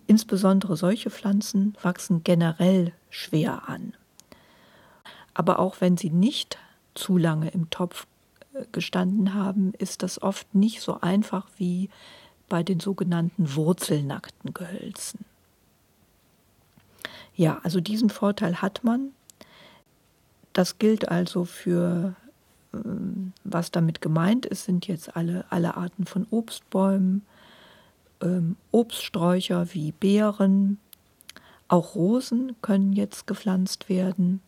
Insbesondere 0.05 0.75
solche 0.75 1.09
Pflanzen 1.09 1.77
wachsen 1.81 2.23
generell 2.23 2.93
schwer 3.09 3.69
an. 3.69 3.93
Aber 5.33 5.59
auch 5.59 5.79
wenn 5.79 5.95
sie 5.95 6.09
nicht 6.09 6.57
zu 6.93 7.17
lange 7.17 7.49
im 7.49 7.69
Topf 7.69 8.05
äh, 8.53 8.65
gestanden 8.73 9.33
haben, 9.33 9.73
ist 9.77 10.03
das 10.03 10.21
oft 10.21 10.55
nicht 10.55 10.81
so 10.81 10.99
einfach 10.99 11.47
wie 11.57 11.89
bei 12.49 12.63
den 12.63 12.79
sogenannten 12.79 13.55
wurzelnackten 13.55 14.53
Gehölzen. 14.53 15.25
Ja, 17.35 17.59
also 17.63 17.79
diesen 17.79 18.09
Vorteil 18.09 18.61
hat 18.61 18.83
man. 18.83 19.13
Das 20.51 20.77
gilt 20.77 21.07
also 21.07 21.45
für 21.45 22.15
ähm, 22.73 23.33
was 23.43 23.71
damit 23.71 24.01
gemeint 24.01 24.45
ist, 24.45 24.65
sind 24.65 24.87
jetzt 24.87 25.15
alle, 25.15 25.45
alle 25.49 25.77
Arten 25.77 26.05
von 26.05 26.27
Obstbäumen, 26.29 27.25
ähm, 28.21 28.55
Obststräucher 28.71 29.73
wie 29.73 29.91
Beeren, 29.91 30.79
auch 31.67 31.95
Rosen 31.95 32.55
können 32.61 32.93
jetzt 32.93 33.27
gepflanzt 33.27 33.89
werden. 33.89 34.41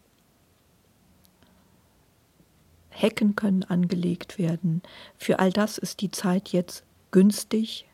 Hecken 2.89 3.35
können 3.35 3.63
angelegt 3.63 4.37
werden. 4.37 4.81
Für 5.17 5.39
all 5.39 5.51
das 5.51 5.77
ist 5.77 6.01
die 6.01 6.11
Zeit 6.11 6.49
jetzt 6.49 6.83
günstig 7.11 7.85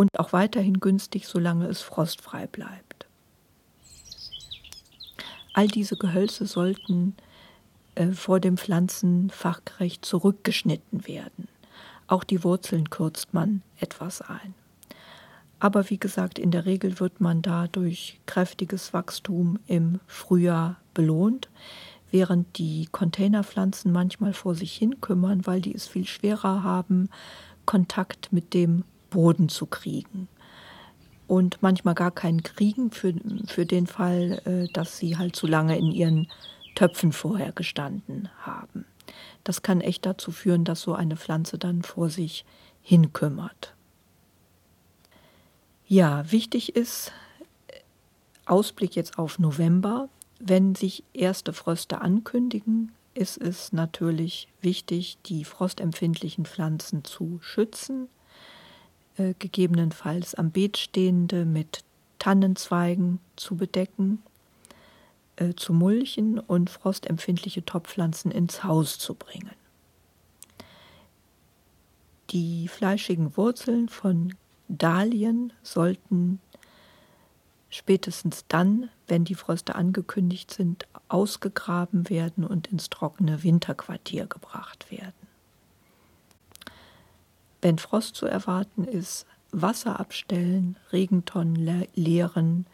und 0.00 0.18
auch 0.18 0.32
weiterhin 0.32 0.80
günstig, 0.80 1.28
solange 1.28 1.66
es 1.66 1.82
frostfrei 1.82 2.46
bleibt. 2.46 3.06
All 5.52 5.68
diese 5.68 5.96
Gehölze 5.96 6.46
sollten 6.46 7.14
äh, 7.96 8.06
vor 8.12 8.40
dem 8.40 8.56
Pflanzen 8.56 9.28
fachgerecht 9.28 10.02
zurückgeschnitten 10.06 11.06
werden. 11.06 11.48
Auch 12.06 12.24
die 12.24 12.42
Wurzeln 12.44 12.88
kürzt 12.88 13.34
man 13.34 13.60
etwas 13.78 14.22
ein. 14.22 14.54
Aber 15.58 15.90
wie 15.90 15.98
gesagt, 15.98 16.38
in 16.38 16.50
der 16.50 16.64
Regel 16.64 16.98
wird 16.98 17.20
man 17.20 17.42
da 17.42 17.66
durch 17.66 18.20
kräftiges 18.24 18.94
Wachstum 18.94 19.58
im 19.66 20.00
Frühjahr 20.06 20.76
belohnt, 20.94 21.50
während 22.10 22.56
die 22.56 22.88
Containerpflanzen 22.90 23.92
manchmal 23.92 24.32
vor 24.32 24.54
sich 24.54 24.72
hin 24.72 25.02
kümmern, 25.02 25.46
weil 25.46 25.60
die 25.60 25.74
es 25.74 25.88
viel 25.88 26.06
schwerer 26.06 26.62
haben, 26.62 27.10
Kontakt 27.66 28.32
mit 28.32 28.54
dem 28.54 28.84
Boden 29.10 29.48
zu 29.48 29.66
kriegen. 29.66 30.28
Und 31.26 31.62
manchmal 31.62 31.94
gar 31.94 32.10
keinen 32.10 32.42
kriegen 32.42 32.90
für, 32.90 33.14
für 33.46 33.66
den 33.66 33.86
Fall, 33.86 34.40
äh, 34.44 34.72
dass 34.72 34.98
sie 34.98 35.16
halt 35.16 35.36
zu 35.36 35.46
lange 35.46 35.78
in 35.78 35.92
ihren 35.92 36.28
Töpfen 36.74 37.12
vorher 37.12 37.52
gestanden 37.52 38.28
haben. 38.40 38.84
Das 39.44 39.62
kann 39.62 39.80
echt 39.80 40.06
dazu 40.06 40.32
führen, 40.32 40.64
dass 40.64 40.82
so 40.82 40.94
eine 40.94 41.16
Pflanze 41.16 41.58
dann 41.58 41.82
vor 41.82 42.10
sich 42.10 42.44
hinkümmert. 42.82 43.74
Ja, 45.86 46.30
wichtig 46.30 46.76
ist, 46.76 47.12
Ausblick 48.46 48.96
jetzt 48.96 49.18
auf 49.18 49.38
November, 49.38 50.08
wenn 50.38 50.74
sich 50.74 51.04
erste 51.12 51.52
Fröste 51.52 52.00
ankündigen, 52.00 52.92
ist 53.14 53.38
es 53.38 53.72
natürlich 53.72 54.48
wichtig, 54.60 55.18
die 55.26 55.44
frostempfindlichen 55.44 56.46
Pflanzen 56.46 57.04
zu 57.04 57.38
schützen, 57.42 58.08
äh, 59.20 59.34
gegebenenfalls 59.38 60.34
am 60.34 60.50
Beet 60.50 60.78
stehende 60.78 61.44
mit 61.44 61.84
Tannenzweigen 62.18 63.20
zu 63.36 63.56
bedecken 63.56 64.22
äh, 65.36 65.54
zu 65.54 65.72
mulchen 65.72 66.38
und 66.38 66.70
frostempfindliche 66.70 67.64
Topfpflanzen 67.64 68.30
ins 68.30 68.64
Haus 68.64 68.98
zu 68.98 69.14
bringen. 69.14 69.50
Die 72.30 72.68
fleischigen 72.68 73.36
Wurzeln 73.36 73.88
von 73.88 74.34
Dahlien 74.68 75.52
sollten 75.62 76.40
spätestens 77.68 78.44
dann, 78.48 78.88
wenn 79.06 79.24
die 79.24 79.34
Fröste 79.34 79.74
angekündigt 79.74 80.50
sind, 80.50 80.86
ausgegraben 81.08 82.08
werden 82.08 82.44
und 82.44 82.68
ins 82.68 82.88
trockene 82.88 83.42
Winterquartier 83.42 84.26
gebracht 84.26 84.90
werden. 84.90 85.19
Wenn 87.62 87.78
Frost 87.78 88.16
zu 88.16 88.26
erwarten 88.26 88.84
ist, 88.84 89.26
Wasser 89.52 89.98
abstellen, 89.98 90.76
Regentonnen 90.92 91.86
leeren, 91.94 92.66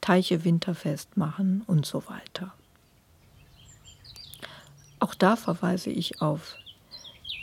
Teiche 0.00 0.44
winterfest 0.44 1.16
machen 1.16 1.62
und 1.66 1.86
so 1.86 2.04
weiter. 2.08 2.52
Auch 4.98 5.14
da 5.14 5.36
verweise 5.36 5.90
ich 5.90 6.22
auf 6.22 6.56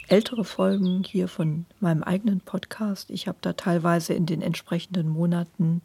ältere 0.08 0.44
Folgen 0.44 1.04
hier 1.04 1.28
von 1.28 1.66
meinem 1.80 2.04
eigenen 2.04 2.42
Podcast. 2.42 3.10
Ich 3.10 3.28
habe 3.28 3.38
da 3.42 3.54
teilweise 3.54 4.14
in 4.14 4.26
den 4.26 4.42
entsprechenden 4.42 5.08
Monaten 5.08 5.82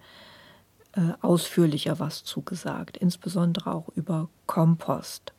äh, 0.92 1.12
ausführlicher 1.20 1.98
was 1.98 2.24
zugesagt, 2.24 2.96
insbesondere 2.96 3.72
auch 3.72 3.88
über 3.94 4.28
Kompost. 4.46 5.32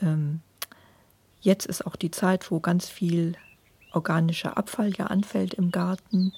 Ähm, 0.00 0.40
jetzt 1.40 1.66
ist 1.66 1.86
auch 1.86 1.96
die 1.96 2.10
Zeit, 2.10 2.50
wo 2.50 2.60
ganz 2.60 2.88
viel 2.88 3.36
organischer 3.94 4.56
Abfall 4.56 4.92
ja 4.96 5.06
anfällt 5.06 5.54
im 5.54 5.70
Garten. 5.70 6.32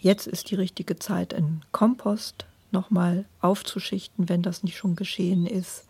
Jetzt 0.00 0.26
ist 0.26 0.50
die 0.50 0.54
richtige 0.54 0.98
Zeit, 0.98 1.34
einen 1.34 1.62
Kompost 1.72 2.46
nochmal 2.70 3.24
aufzuschichten, 3.40 4.28
wenn 4.28 4.42
das 4.42 4.62
nicht 4.62 4.76
schon 4.76 4.96
geschehen 4.96 5.46
ist. 5.46 5.86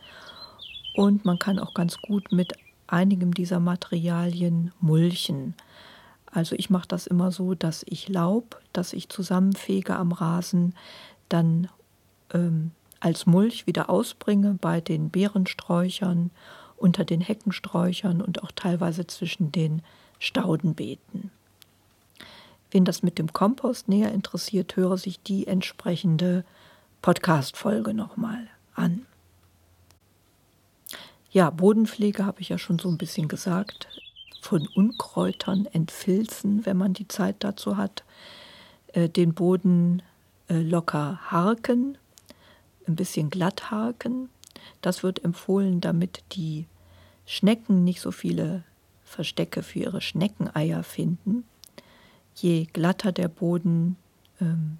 Und 0.94 1.24
man 1.24 1.38
kann 1.38 1.58
auch 1.58 1.74
ganz 1.74 1.98
gut 1.98 2.32
mit 2.32 2.54
einigem 2.86 3.32
dieser 3.34 3.60
Materialien 3.60 4.72
mulchen. 4.80 5.54
Also 6.26 6.56
ich 6.56 6.70
mache 6.70 6.88
das 6.88 7.06
immer 7.06 7.32
so, 7.32 7.54
dass 7.54 7.84
ich 7.88 8.08
Laub, 8.08 8.60
das 8.72 8.92
ich 8.92 9.08
zusammenfege 9.08 9.96
am 9.96 10.12
Rasen, 10.12 10.74
dann 11.28 11.68
ähm, 12.32 12.72
als 13.00 13.26
Mulch 13.26 13.66
wieder 13.66 13.88
ausbringe 13.90 14.56
bei 14.60 14.80
den 14.80 15.10
Beerensträuchern, 15.10 16.30
unter 16.76 17.04
den 17.04 17.20
Heckensträuchern 17.20 18.20
und 18.20 18.42
auch 18.42 18.52
teilweise 18.54 19.06
zwischen 19.06 19.52
den 19.52 19.82
Staudenbeeten. 20.20 21.32
Wen 22.70 22.84
das 22.84 23.02
mit 23.02 23.18
dem 23.18 23.32
Kompost 23.32 23.88
näher 23.88 24.12
interessiert, 24.12 24.76
höre 24.76 24.96
sich 24.96 25.20
die 25.20 25.48
entsprechende 25.48 26.44
Podcast-Folge 27.02 27.94
nochmal 27.94 28.46
an. 28.74 29.06
Ja, 31.32 31.50
Bodenpflege 31.50 32.24
habe 32.24 32.40
ich 32.40 32.50
ja 32.50 32.58
schon 32.58 32.78
so 32.78 32.88
ein 32.88 32.98
bisschen 32.98 33.26
gesagt. 33.26 33.88
Von 34.40 34.68
Unkräutern 34.68 35.66
entfilzen, 35.66 36.64
wenn 36.66 36.76
man 36.76 36.92
die 36.92 37.08
Zeit 37.08 37.36
dazu 37.40 37.76
hat. 37.76 38.04
Äh, 38.88 39.08
den 39.08 39.34
Boden 39.34 40.02
äh, 40.48 40.60
locker 40.60 41.18
harken, 41.30 41.96
ein 42.86 42.96
bisschen 42.96 43.30
glatt 43.30 43.70
harken. 43.70 44.28
Das 44.80 45.02
wird 45.02 45.24
empfohlen, 45.24 45.80
damit 45.80 46.22
die 46.32 46.66
Schnecken 47.26 47.84
nicht 47.84 48.00
so 48.00 48.10
viele 48.10 48.64
Verstecke 49.10 49.62
für 49.64 49.80
ihre 49.80 50.00
Schneckeneier 50.00 50.84
finden. 50.84 51.44
Je 52.36 52.66
glatter 52.72 53.10
der 53.10 53.26
Boden, 53.26 53.96
ähm, 54.40 54.78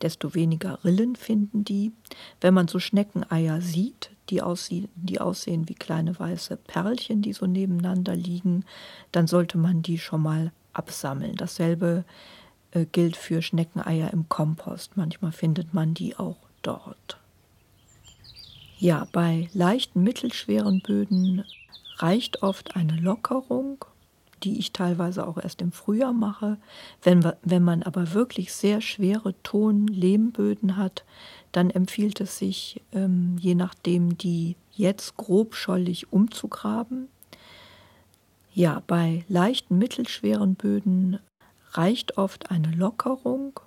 desto 0.00 0.34
weniger 0.34 0.78
Rillen 0.84 1.16
finden 1.16 1.64
die. 1.64 1.90
Wenn 2.40 2.54
man 2.54 2.68
so 2.68 2.78
Schneckeneier 2.78 3.60
sieht, 3.60 4.10
die, 4.30 4.42
aussehen, 4.42 4.88
die 4.94 5.20
aussehen 5.20 5.68
wie 5.68 5.74
kleine 5.74 6.18
weiße 6.18 6.56
Perlchen, 6.56 7.20
die 7.20 7.32
so 7.32 7.46
nebeneinander 7.46 8.14
liegen, 8.14 8.64
dann 9.10 9.26
sollte 9.26 9.58
man 9.58 9.82
die 9.82 9.98
schon 9.98 10.22
mal 10.22 10.52
absammeln. 10.72 11.34
Dasselbe 11.34 12.04
äh, 12.70 12.86
gilt 12.86 13.16
für 13.16 13.42
Schneckeneier 13.42 14.12
im 14.12 14.28
Kompost. 14.28 14.96
Manchmal 14.96 15.32
findet 15.32 15.74
man 15.74 15.94
die 15.94 16.16
auch 16.16 16.38
dort. 16.62 17.18
Ja, 18.78 19.08
bei 19.10 19.50
leichten, 19.52 20.04
mittelschweren 20.04 20.80
Böden 20.80 21.44
reicht 22.02 22.42
oft 22.42 22.76
eine 22.76 22.96
Lockerung 22.96 23.84
die 24.42 24.58
ich 24.58 24.72
teilweise 24.72 25.26
auch 25.26 25.38
erst 25.38 25.60
im 25.60 25.72
Frühjahr 25.72 26.12
mache. 26.12 26.58
Wenn, 27.02 27.30
wenn 27.42 27.62
man 27.62 27.82
aber 27.82 28.12
wirklich 28.14 28.52
sehr 28.52 28.80
schwere 28.80 29.34
Ton-Lehmböden 29.42 30.76
hat, 30.76 31.04
dann 31.52 31.70
empfiehlt 31.70 32.20
es 32.20 32.38
sich, 32.38 32.80
ähm, 32.92 33.36
je 33.38 33.54
nachdem 33.54 34.16
die 34.16 34.56
jetzt 34.72 35.16
grobschollig 35.16 36.12
umzugraben. 36.12 37.08
Ja, 38.52 38.82
bei 38.86 39.24
leichten, 39.28 39.78
mittelschweren 39.78 40.54
Böden 40.54 41.18
reicht 41.72 42.18
oft 42.18 42.50
eine 42.50 42.70
Lockerung, 42.72 43.60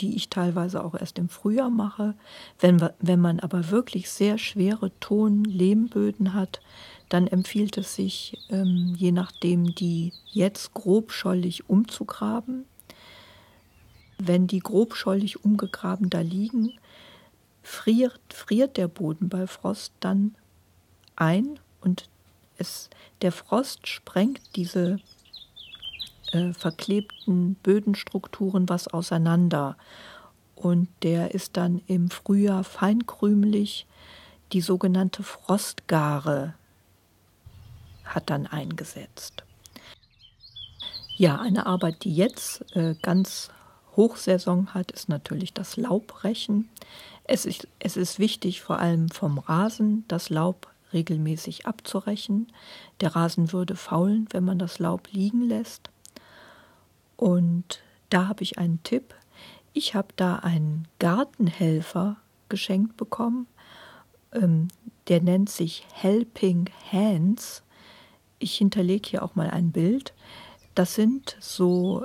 die 0.00 0.16
ich 0.16 0.30
teilweise 0.30 0.82
auch 0.84 0.94
erst 0.94 1.18
im 1.18 1.28
Frühjahr 1.28 1.70
mache. 1.70 2.14
Wenn, 2.58 2.82
wenn 2.98 3.20
man 3.20 3.40
aber 3.40 3.70
wirklich 3.70 4.10
sehr 4.10 4.38
schwere 4.38 4.90
Ton-Lehmböden 5.00 6.32
hat, 6.32 6.60
dann 7.12 7.26
empfiehlt 7.26 7.76
es 7.76 7.94
sich, 7.94 8.38
ähm, 8.48 8.94
je 8.96 9.12
nachdem 9.12 9.74
die 9.74 10.14
jetzt 10.30 10.72
grobschollig 10.72 11.68
umzugraben. 11.68 12.64
Wenn 14.18 14.46
die 14.46 14.60
grobschollig 14.60 15.44
umgegraben 15.44 16.08
da 16.08 16.20
liegen, 16.20 16.72
friert, 17.62 18.18
friert 18.30 18.78
der 18.78 18.88
Boden 18.88 19.28
bei 19.28 19.46
Frost 19.46 19.92
dann 20.00 20.34
ein 21.14 21.58
und 21.82 22.08
es, 22.56 22.88
der 23.20 23.32
Frost 23.32 23.88
sprengt 23.88 24.40
diese 24.56 24.98
äh, 26.32 26.54
verklebten 26.54 27.56
Bödenstrukturen 27.56 28.70
was 28.70 28.88
auseinander. 28.88 29.76
Und 30.56 30.88
der 31.02 31.34
ist 31.34 31.58
dann 31.58 31.82
im 31.88 32.08
Frühjahr 32.08 32.64
feinkrümelig, 32.64 33.86
die 34.52 34.62
sogenannte 34.62 35.22
Frostgare 35.22 36.54
hat 38.04 38.30
dann 38.30 38.46
eingesetzt. 38.46 39.44
Ja, 41.16 41.40
eine 41.40 41.66
Arbeit, 41.66 42.04
die 42.04 42.14
jetzt 42.14 42.64
äh, 42.74 42.94
ganz 43.02 43.50
Hochsaison 43.96 44.74
hat, 44.74 44.90
ist 44.90 45.08
natürlich 45.08 45.52
das 45.52 45.76
Laubbrechen. 45.76 46.68
Es 47.24 47.44
ist, 47.44 47.68
es 47.78 47.96
ist 47.96 48.18
wichtig, 48.18 48.62
vor 48.62 48.78
allem 48.78 49.08
vom 49.10 49.38
Rasen 49.38 50.04
das 50.08 50.30
Laub 50.30 50.68
regelmäßig 50.92 51.66
abzurechen. 51.66 52.48
Der 53.00 53.14
Rasen 53.14 53.52
würde 53.52 53.76
faulen, 53.76 54.26
wenn 54.30 54.44
man 54.44 54.58
das 54.58 54.78
Laub 54.78 55.08
liegen 55.12 55.42
lässt. 55.42 55.90
Und 57.16 57.80
da 58.10 58.28
habe 58.28 58.42
ich 58.42 58.58
einen 58.58 58.82
Tipp. 58.82 59.14
Ich 59.72 59.94
habe 59.94 60.08
da 60.16 60.36
einen 60.36 60.88
Gartenhelfer 60.98 62.16
geschenkt 62.48 62.96
bekommen. 62.96 63.46
Ähm, 64.32 64.68
der 65.08 65.20
nennt 65.20 65.50
sich 65.50 65.86
Helping 65.92 66.68
Hands 66.90 67.61
ich 68.42 68.56
hinterlege 68.56 69.10
hier 69.10 69.22
auch 69.22 69.34
mal 69.34 69.50
ein 69.50 69.72
Bild. 69.72 70.12
Das 70.74 70.94
sind 70.94 71.36
so 71.40 72.04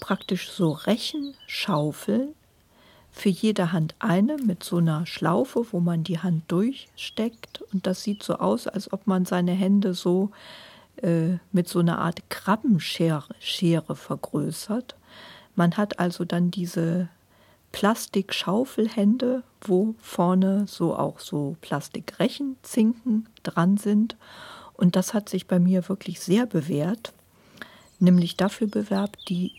praktisch 0.00 0.50
so 0.50 0.72
Rechenschaufeln, 0.72 2.34
für 3.14 3.28
jede 3.28 3.70
Hand 3.70 3.94
eine 4.00 4.36
mit 4.38 4.64
so 4.64 4.78
einer 4.78 5.06
Schlaufe, 5.06 5.66
wo 5.70 5.78
man 5.78 6.02
die 6.02 6.18
Hand 6.18 6.42
durchsteckt. 6.48 7.62
Und 7.72 7.86
das 7.86 8.02
sieht 8.02 8.24
so 8.24 8.34
aus, 8.34 8.66
als 8.66 8.92
ob 8.92 9.06
man 9.06 9.24
seine 9.24 9.52
Hände 9.52 9.94
so 9.94 10.32
äh, 10.96 11.38
mit 11.52 11.68
so 11.68 11.78
einer 11.78 11.98
Art 12.00 12.28
Krabbenschere 12.28 13.34
Schere 13.38 13.94
vergrößert. 13.94 14.96
Man 15.54 15.76
hat 15.76 16.00
also 16.00 16.24
dann 16.24 16.50
diese 16.50 17.08
Plastikschaufelhände, 17.70 19.44
wo 19.60 19.94
vorne 20.00 20.66
so 20.66 20.96
auch 20.96 21.20
so 21.20 21.56
Plastikrechenzinken 21.60 23.28
dran 23.44 23.76
sind. 23.76 24.16
Und 24.74 24.96
das 24.96 25.14
hat 25.14 25.28
sich 25.28 25.46
bei 25.46 25.58
mir 25.58 25.88
wirklich 25.88 26.20
sehr 26.20 26.46
bewährt, 26.46 27.12
nämlich 27.98 28.36
dafür, 28.36 28.66
bewerbt, 28.66 29.28
die, 29.28 29.52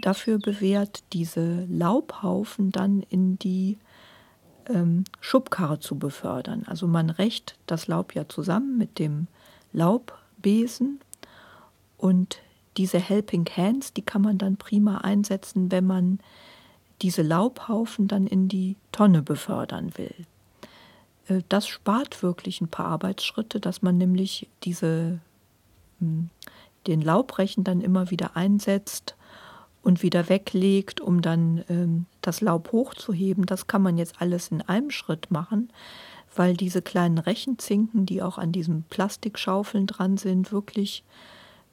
dafür 0.00 0.38
bewährt, 0.38 1.02
diese 1.12 1.64
Laubhaufen 1.66 2.72
dann 2.72 3.02
in 3.08 3.38
die 3.38 3.78
ähm, 4.68 5.04
Schubkarre 5.20 5.78
zu 5.80 5.98
befördern. 5.98 6.64
Also 6.66 6.86
man 6.86 7.10
rächt 7.10 7.56
das 7.66 7.86
Laub 7.86 8.14
ja 8.14 8.28
zusammen 8.28 8.76
mit 8.76 8.98
dem 8.98 9.28
Laubbesen 9.72 11.00
und 11.96 12.38
diese 12.76 12.98
Helping 12.98 13.46
Hands, 13.56 13.92
die 13.92 14.02
kann 14.02 14.22
man 14.22 14.38
dann 14.38 14.56
prima 14.56 14.98
einsetzen, 14.98 15.70
wenn 15.70 15.86
man 15.86 16.18
diese 17.02 17.22
Laubhaufen 17.22 18.08
dann 18.08 18.26
in 18.26 18.48
die 18.48 18.76
Tonne 18.92 19.22
befördern 19.22 19.92
will. 19.96 20.14
Äh, 21.28 21.42
das 21.48 21.66
spart 21.66 22.22
wirklich 22.22 22.60
ein 22.60 22.68
paar 22.68 22.86
Arbeitsschritte, 22.86 23.60
dass 23.60 23.82
man 23.82 23.98
nämlich 23.98 24.48
diese, 24.64 25.20
hm, 26.00 26.30
den 26.86 27.00
Laubrechen 27.00 27.64
dann 27.64 27.80
immer 27.80 28.10
wieder 28.10 28.36
einsetzt 28.36 29.16
und 29.82 30.02
wieder 30.02 30.28
weglegt, 30.28 31.00
um 31.00 31.22
dann 31.22 31.64
ähm, 31.68 32.06
das 32.20 32.40
Laub 32.40 32.72
hochzuheben. 32.72 33.46
Das 33.46 33.66
kann 33.66 33.82
man 33.82 33.96
jetzt 33.98 34.20
alles 34.20 34.48
in 34.48 34.62
einem 34.62 34.90
Schritt 34.90 35.30
machen, 35.30 35.70
weil 36.34 36.56
diese 36.56 36.82
kleinen 36.82 37.18
Rechenzinken, 37.18 38.04
die 38.04 38.22
auch 38.22 38.38
an 38.38 38.52
diesen 38.52 38.82
Plastikschaufeln 38.84 39.86
dran 39.86 40.16
sind, 40.16 40.50
wirklich 40.52 41.04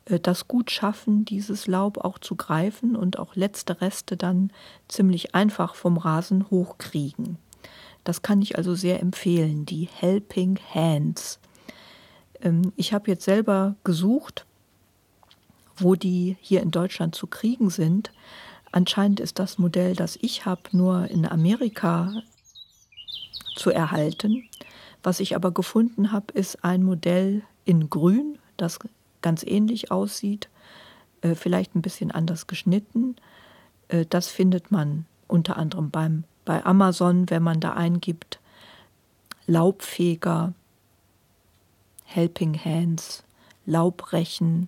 äh, 0.05 0.19
das 0.19 0.47
gut 0.47 0.71
schaffen, 0.71 1.25
dieses 1.25 1.67
Laub 1.67 1.97
auch 1.97 2.19
zu 2.19 2.35
greifen 2.35 2.95
und 2.95 3.19
auch 3.19 3.35
letzte 3.35 3.81
Reste 3.81 4.17
dann 4.17 4.51
ziemlich 4.87 5.33
einfach 5.33 5.75
vom 5.75 5.97
Rasen 5.97 6.49
hochkriegen. 6.49 7.37
Das 8.03 8.21
kann 8.21 8.41
ich 8.41 8.57
also 8.57 8.75
sehr 8.75 8.99
empfehlen, 8.99 9.65
die 9.65 9.87
Helping 9.87 10.59
Hands. 10.73 11.39
Ähm, 12.41 12.73
ich 12.75 12.93
habe 12.93 13.09
jetzt 13.09 13.23
selber 13.23 13.75
gesucht, 13.83 14.45
wo 15.77 15.95
die 15.95 16.37
hier 16.41 16.61
in 16.61 16.71
Deutschland 16.71 17.15
zu 17.15 17.27
kriegen 17.27 17.69
sind. 17.69 18.11
Anscheinend 18.71 19.19
ist 19.19 19.39
das 19.39 19.57
Modell, 19.57 19.95
das 19.95 20.17
ich 20.21 20.45
habe, 20.45 20.61
nur 20.71 21.09
in 21.09 21.25
Amerika 21.25 22.13
zu 23.55 23.69
erhalten. 23.69 24.43
Was 25.03 25.19
ich 25.19 25.35
aber 25.35 25.51
gefunden 25.51 26.11
habe, 26.11 26.33
ist 26.33 26.63
ein 26.63 26.83
Modell 26.83 27.43
in 27.65 27.89
Grün, 27.89 28.39
das 28.57 28.79
ganz 29.21 29.43
ähnlich 29.43 29.91
aussieht, 29.91 30.49
äh, 31.21 31.35
vielleicht 31.35 31.75
ein 31.75 31.81
bisschen 31.81 32.11
anders 32.11 32.47
geschnitten. 32.47 33.15
Äh, 33.87 34.05
das 34.09 34.27
findet 34.27 34.71
man 34.71 35.05
unter 35.27 35.57
anderem 35.57 35.89
beim 35.89 36.23
bei 36.45 36.65
Amazon, 36.65 37.29
wenn 37.29 37.43
man 37.43 37.59
da 37.59 37.73
eingibt, 37.73 38.39
Laubfeger, 39.45 40.53
Helping 42.05 42.57
Hands, 42.63 43.23
Laubrechen, 43.65 44.67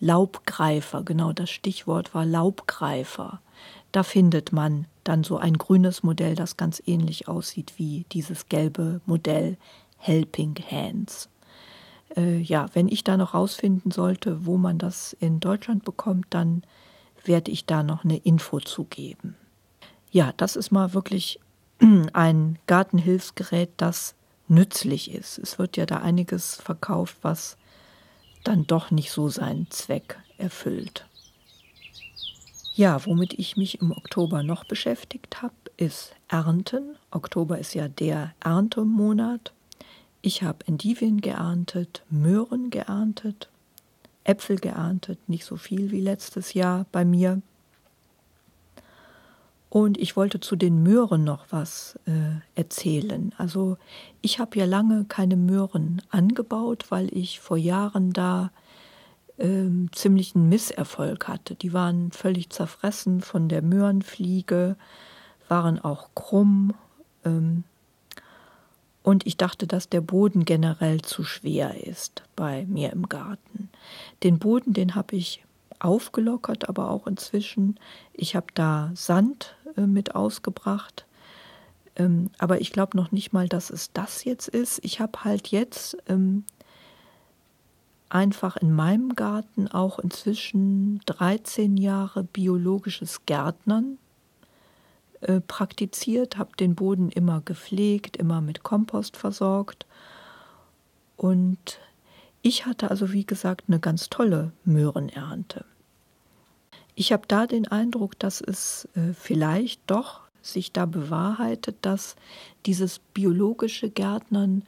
Laubgreifer, 0.00 1.02
genau 1.02 1.32
das 1.32 1.50
Stichwort 1.50 2.14
war 2.14 2.24
Laubgreifer. 2.24 3.40
Da 3.92 4.02
findet 4.02 4.52
man 4.52 4.86
dann 5.04 5.24
so 5.24 5.38
ein 5.38 5.54
grünes 5.54 6.02
Modell, 6.02 6.34
das 6.34 6.56
ganz 6.56 6.82
ähnlich 6.86 7.28
aussieht 7.28 7.74
wie 7.76 8.04
dieses 8.12 8.48
gelbe 8.48 9.00
Modell 9.06 9.56
Helping 9.96 10.54
Hands. 10.70 11.28
Äh, 12.16 12.38
ja, 12.38 12.66
wenn 12.74 12.88
ich 12.88 13.04
da 13.04 13.16
noch 13.16 13.34
rausfinden 13.34 13.90
sollte, 13.90 14.46
wo 14.46 14.56
man 14.56 14.78
das 14.78 15.14
in 15.14 15.40
Deutschland 15.40 15.84
bekommt, 15.84 16.26
dann 16.30 16.62
werde 17.24 17.50
ich 17.50 17.66
da 17.66 17.82
noch 17.82 18.04
eine 18.04 18.18
Info 18.18 18.60
zugeben 18.60 19.36
ja, 20.10 20.32
das 20.36 20.56
ist 20.56 20.70
mal 20.70 20.94
wirklich 20.94 21.40
ein 22.12 22.58
Gartenhilfsgerät, 22.66 23.70
das 23.76 24.14
nützlich 24.48 25.10
ist. 25.12 25.38
Es 25.38 25.58
wird 25.58 25.76
ja 25.76 25.86
da 25.86 25.98
einiges 25.98 26.56
verkauft, 26.56 27.18
was 27.22 27.56
dann 28.44 28.66
doch 28.66 28.90
nicht 28.90 29.10
so 29.10 29.28
seinen 29.28 29.70
Zweck 29.70 30.18
erfüllt. 30.38 31.06
Ja, 32.74 33.04
womit 33.04 33.34
ich 33.34 33.56
mich 33.56 33.80
im 33.80 33.90
Oktober 33.90 34.42
noch 34.42 34.64
beschäftigt 34.64 35.42
habe, 35.42 35.54
ist 35.76 36.14
Ernten. 36.28 36.96
Oktober 37.10 37.58
ist 37.58 37.74
ja 37.74 37.88
der 37.88 38.34
Erntemonat. 38.40 39.52
Ich 40.22 40.42
habe 40.42 40.66
Endivien 40.66 41.20
geerntet, 41.20 42.02
Möhren 42.08 42.70
geerntet, 42.70 43.48
Äpfel 44.24 44.56
geerntet, 44.58 45.18
nicht 45.28 45.44
so 45.44 45.56
viel 45.56 45.90
wie 45.90 46.00
letztes 46.00 46.54
Jahr 46.54 46.86
bei 46.92 47.04
mir. 47.04 47.42
Und 49.70 49.98
ich 49.98 50.16
wollte 50.16 50.40
zu 50.40 50.56
den 50.56 50.82
Möhren 50.82 51.24
noch 51.24 51.46
was 51.50 51.98
äh, 52.06 52.40
erzählen. 52.54 53.34
Also 53.36 53.76
ich 54.22 54.38
habe 54.38 54.58
ja 54.58 54.64
lange 54.64 55.04
keine 55.04 55.36
Möhren 55.36 56.00
angebaut, 56.10 56.86
weil 56.88 57.14
ich 57.14 57.40
vor 57.40 57.58
Jahren 57.58 58.12
da 58.12 58.50
äh, 59.36 59.68
ziemlichen 59.92 60.48
Misserfolg 60.48 61.28
hatte. 61.28 61.54
Die 61.54 61.72
waren 61.72 62.12
völlig 62.12 62.48
zerfressen 62.50 63.20
von 63.20 63.48
der 63.48 63.62
Möhrenfliege, 63.62 64.76
waren 65.48 65.78
auch 65.78 66.08
krumm. 66.14 66.72
Ähm, 67.24 67.64
und 69.02 69.26
ich 69.26 69.36
dachte, 69.36 69.66
dass 69.66 69.88
der 69.88 70.00
Boden 70.00 70.44
generell 70.44 71.02
zu 71.02 71.24
schwer 71.24 71.86
ist 71.86 72.22
bei 72.36 72.66
mir 72.66 72.92
im 72.92 73.08
Garten. 73.08 73.68
Den 74.22 74.38
Boden, 74.38 74.72
den 74.72 74.94
habe 74.94 75.16
ich 75.16 75.44
aufgelockert, 75.78 76.68
aber 76.68 76.90
auch 76.90 77.06
inzwischen. 77.06 77.78
Ich 78.12 78.34
habe 78.34 78.48
da 78.54 78.90
Sand 78.94 79.56
mit 79.76 80.14
ausgebracht. 80.14 81.06
Ähm, 81.96 82.30
aber 82.38 82.60
ich 82.60 82.72
glaube 82.72 82.96
noch 82.96 83.12
nicht 83.12 83.32
mal, 83.32 83.48
dass 83.48 83.70
es 83.70 83.92
das 83.92 84.24
jetzt 84.24 84.48
ist. 84.48 84.80
Ich 84.84 85.00
habe 85.00 85.24
halt 85.24 85.48
jetzt 85.48 85.96
ähm, 86.08 86.44
einfach 88.08 88.56
in 88.56 88.72
meinem 88.72 89.14
Garten 89.14 89.68
auch 89.68 89.98
inzwischen 89.98 91.00
13 91.06 91.76
Jahre 91.76 92.24
biologisches 92.24 93.26
Gärtnern 93.26 93.98
äh, 95.20 95.40
praktiziert, 95.40 96.38
habe 96.38 96.56
den 96.56 96.74
Boden 96.74 97.10
immer 97.10 97.40
gepflegt, 97.40 98.16
immer 98.16 98.40
mit 98.40 98.62
Kompost 98.62 99.16
versorgt. 99.16 99.86
Und 101.16 101.80
ich 102.42 102.66
hatte 102.66 102.90
also, 102.90 103.12
wie 103.12 103.26
gesagt, 103.26 103.64
eine 103.66 103.80
ganz 103.80 104.08
tolle 104.08 104.52
Möhrenernte. 104.64 105.64
Ich 107.00 107.12
habe 107.12 107.28
da 107.28 107.46
den 107.46 107.68
Eindruck, 107.68 108.18
dass 108.18 108.40
es 108.40 108.88
äh, 108.96 109.12
vielleicht 109.12 109.80
doch 109.86 110.22
sich 110.42 110.72
da 110.72 110.84
bewahrheitet, 110.84 111.76
dass 111.82 112.16
dieses 112.66 112.98
biologische 112.98 113.88
Gärtnern 113.88 114.64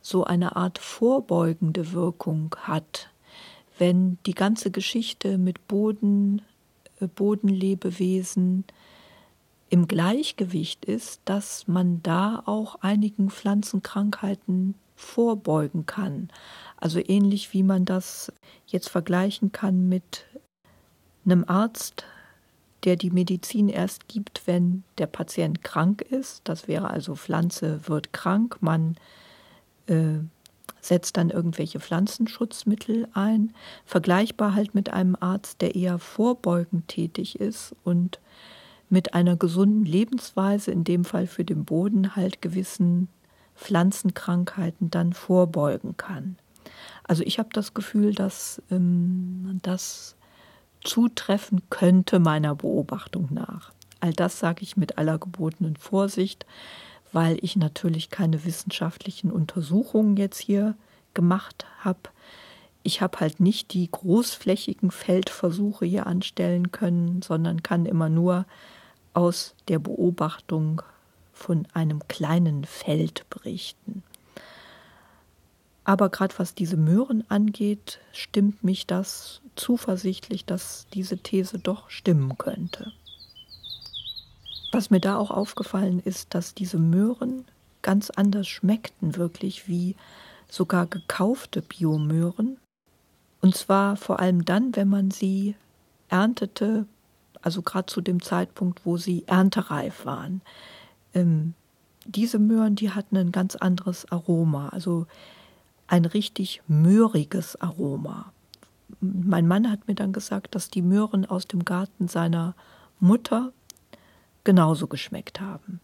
so 0.00 0.24
eine 0.24 0.56
Art 0.56 0.78
vorbeugende 0.78 1.92
Wirkung 1.92 2.56
hat, 2.58 3.10
wenn 3.76 4.16
die 4.24 4.32
ganze 4.32 4.70
Geschichte 4.70 5.36
mit 5.36 5.68
Boden, 5.68 6.40
äh, 7.00 7.06
Bodenlebewesen 7.06 8.64
im 9.68 9.86
Gleichgewicht 9.86 10.86
ist, 10.86 11.20
dass 11.26 11.68
man 11.68 12.02
da 12.02 12.42
auch 12.46 12.76
einigen 12.76 13.28
Pflanzenkrankheiten 13.28 14.74
vorbeugen 14.96 15.84
kann. 15.84 16.30
Also 16.78 16.98
ähnlich 16.98 17.52
wie 17.52 17.62
man 17.62 17.84
das 17.84 18.32
jetzt 18.66 18.88
vergleichen 18.88 19.52
kann 19.52 19.86
mit 19.90 20.24
einem 21.24 21.44
Arzt, 21.46 22.04
der 22.84 22.96
die 22.96 23.10
Medizin 23.10 23.68
erst 23.68 24.08
gibt, 24.08 24.42
wenn 24.46 24.84
der 24.98 25.06
Patient 25.06 25.62
krank 25.62 26.02
ist. 26.02 26.42
Das 26.44 26.68
wäre 26.68 26.90
also 26.90 27.14
Pflanze 27.14 27.80
wird 27.88 28.12
krank, 28.12 28.58
man 28.60 28.96
äh, 29.86 30.18
setzt 30.80 31.16
dann 31.16 31.30
irgendwelche 31.30 31.80
Pflanzenschutzmittel 31.80 33.08
ein. 33.14 33.54
Vergleichbar 33.86 34.54
halt 34.54 34.74
mit 34.74 34.90
einem 34.90 35.16
Arzt, 35.18 35.62
der 35.62 35.74
eher 35.74 35.98
vorbeugend 35.98 36.88
tätig 36.88 37.40
ist 37.40 37.74
und 37.84 38.20
mit 38.90 39.14
einer 39.14 39.36
gesunden 39.36 39.84
Lebensweise, 39.84 40.70
in 40.70 40.84
dem 40.84 41.04
Fall 41.04 41.26
für 41.26 41.44
den 41.44 41.64
Boden, 41.64 42.16
halt 42.16 42.42
gewissen 42.42 43.08
Pflanzenkrankheiten 43.56 44.90
dann 44.90 45.14
vorbeugen 45.14 45.96
kann. 45.96 46.36
Also 47.02 47.22
ich 47.22 47.38
habe 47.38 47.48
das 47.52 47.74
Gefühl, 47.74 48.14
dass 48.14 48.62
ähm, 48.70 49.60
das 49.62 50.16
zutreffen 50.84 51.62
könnte 51.70 52.18
meiner 52.18 52.54
Beobachtung 52.54 53.28
nach. 53.30 53.72
All 54.00 54.12
das 54.12 54.38
sage 54.38 54.62
ich 54.62 54.76
mit 54.76 54.98
aller 54.98 55.18
gebotenen 55.18 55.76
Vorsicht, 55.76 56.46
weil 57.12 57.38
ich 57.42 57.56
natürlich 57.56 58.10
keine 58.10 58.44
wissenschaftlichen 58.44 59.30
Untersuchungen 59.30 60.16
jetzt 60.16 60.38
hier 60.38 60.74
gemacht 61.14 61.64
habe. 61.80 62.00
Ich 62.82 63.00
habe 63.00 63.20
halt 63.20 63.40
nicht 63.40 63.72
die 63.72 63.90
großflächigen 63.90 64.90
Feldversuche 64.90 65.86
hier 65.86 66.06
anstellen 66.06 66.70
können, 66.70 67.22
sondern 67.22 67.62
kann 67.62 67.86
immer 67.86 68.10
nur 68.10 68.44
aus 69.14 69.54
der 69.68 69.78
Beobachtung 69.78 70.82
von 71.32 71.66
einem 71.72 72.06
kleinen 72.08 72.64
Feld 72.64 73.24
berichten. 73.30 74.02
Aber 75.84 76.08
gerade 76.08 76.34
was 76.38 76.54
diese 76.54 76.76
Möhren 76.76 77.24
angeht, 77.28 78.00
stimmt 78.12 78.64
mich 78.64 78.86
das 78.86 79.42
zuversichtlich, 79.54 80.44
dass 80.44 80.86
diese 80.94 81.18
These 81.18 81.58
doch 81.58 81.90
stimmen 81.90 82.36
könnte. 82.38 82.92
Was 84.72 84.90
mir 84.90 85.00
da 85.00 85.16
auch 85.16 85.30
aufgefallen 85.30 86.00
ist, 86.00 86.34
dass 86.34 86.54
diese 86.54 86.78
Möhren 86.78 87.44
ganz 87.82 88.10
anders 88.10 88.48
schmeckten 88.48 89.16
wirklich 89.16 89.68
wie 89.68 89.94
sogar 90.50 90.86
gekaufte 90.86 91.62
Biomöhren. 91.62 92.56
Und 93.40 93.56
zwar 93.56 93.96
vor 93.96 94.20
allem 94.20 94.44
dann, 94.44 94.74
wenn 94.74 94.88
man 94.88 95.10
sie 95.10 95.54
erntete, 96.08 96.86
also 97.42 97.60
gerade 97.60 97.86
zu 97.86 98.00
dem 98.00 98.22
Zeitpunkt, 98.22 98.86
wo 98.86 98.96
sie 98.96 99.24
erntereif 99.26 100.06
waren. 100.06 100.40
Ähm, 101.12 101.54
diese 102.06 102.38
Möhren, 102.38 102.74
die 102.74 102.90
hatten 102.90 103.16
ein 103.16 103.32
ganz 103.32 103.54
anderes 103.56 104.10
Aroma. 104.10 104.70
Also 104.70 105.06
ein 105.86 106.04
richtig 106.04 106.62
möhriges 106.66 107.60
Aroma. 107.60 108.32
Mein 109.00 109.46
Mann 109.46 109.70
hat 109.70 109.86
mir 109.88 109.94
dann 109.94 110.12
gesagt, 110.12 110.54
dass 110.54 110.70
die 110.70 110.82
Möhren 110.82 111.26
aus 111.26 111.46
dem 111.46 111.64
Garten 111.64 112.08
seiner 112.08 112.54
Mutter 113.00 113.52
genauso 114.44 114.86
geschmeckt 114.86 115.40
haben. 115.40 115.80